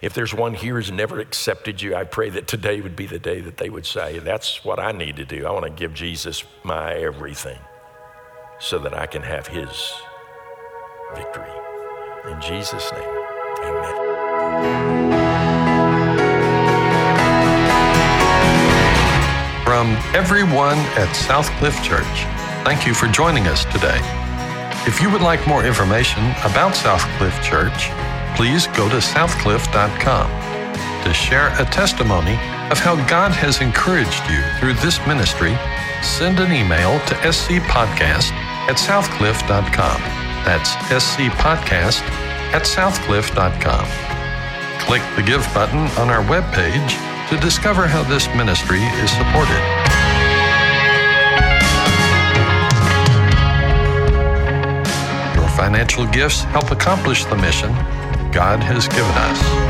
If 0.00 0.14
there's 0.14 0.32
one 0.32 0.54
here 0.54 0.76
who's 0.76 0.92
never 0.92 1.18
accepted 1.18 1.82
you, 1.82 1.96
I 1.96 2.04
pray 2.04 2.30
that 2.30 2.46
today 2.46 2.80
would 2.80 2.94
be 2.94 3.06
the 3.06 3.18
day 3.18 3.40
that 3.40 3.56
they 3.56 3.68
would 3.68 3.84
say, 3.84 4.20
That's 4.20 4.64
what 4.64 4.78
I 4.78 4.92
need 4.92 5.16
to 5.16 5.24
do. 5.24 5.44
I 5.44 5.50
want 5.50 5.64
to 5.64 5.70
give 5.72 5.92
Jesus 5.92 6.44
my 6.62 6.94
everything 6.94 7.58
so 8.60 8.78
that 8.78 8.94
I 8.94 9.06
can 9.06 9.22
have 9.22 9.48
his 9.48 9.92
victory. 11.14 11.50
In 12.30 12.40
Jesus' 12.40 12.92
name, 12.92 13.02
amen. 13.64 13.96
From 19.64 19.88
everyone 20.14 20.78
at 20.96 21.08
Southcliff 21.12 21.82
Church, 21.82 22.24
thank 22.64 22.86
you 22.86 22.94
for 22.94 23.08
joining 23.08 23.48
us 23.48 23.64
today. 23.66 24.17
If 24.88 25.02
you 25.02 25.10
would 25.10 25.20
like 25.20 25.46
more 25.46 25.66
information 25.66 26.22
about 26.48 26.72
Southcliff 26.72 27.42
Church, 27.42 27.90
please 28.34 28.66
go 28.68 28.88
to 28.88 28.96
southcliff.com 28.96 30.28
to 31.04 31.12
share 31.12 31.52
a 31.60 31.64
testimony 31.66 32.32
of 32.72 32.78
how 32.78 32.96
God 33.06 33.30
has 33.32 33.60
encouraged 33.60 34.24
you 34.30 34.40
through 34.58 34.80
this 34.80 34.98
ministry. 35.06 35.54
Send 36.02 36.40
an 36.40 36.52
email 36.52 37.00
to 37.00 37.14
scpodcast 37.16 38.32
at 38.64 38.76
southcliff.com. 38.76 40.00
That's 40.48 40.70
scpodcast 40.88 42.00
at 42.56 42.62
southcliff.com. 42.62 43.86
Click 44.80 45.02
the 45.16 45.22
Give 45.22 45.46
button 45.52 45.84
on 46.00 46.08
our 46.08 46.24
webpage 46.24 47.28
to 47.28 47.36
discover 47.44 47.86
how 47.86 48.04
this 48.04 48.26
ministry 48.28 48.80
is 48.80 49.10
supported. 49.10 49.77
Financial 55.58 56.06
gifts 56.06 56.44
help 56.44 56.70
accomplish 56.70 57.24
the 57.24 57.36
mission 57.36 57.72
God 58.30 58.62
has 58.62 58.86
given 58.86 59.10
us. 59.10 59.67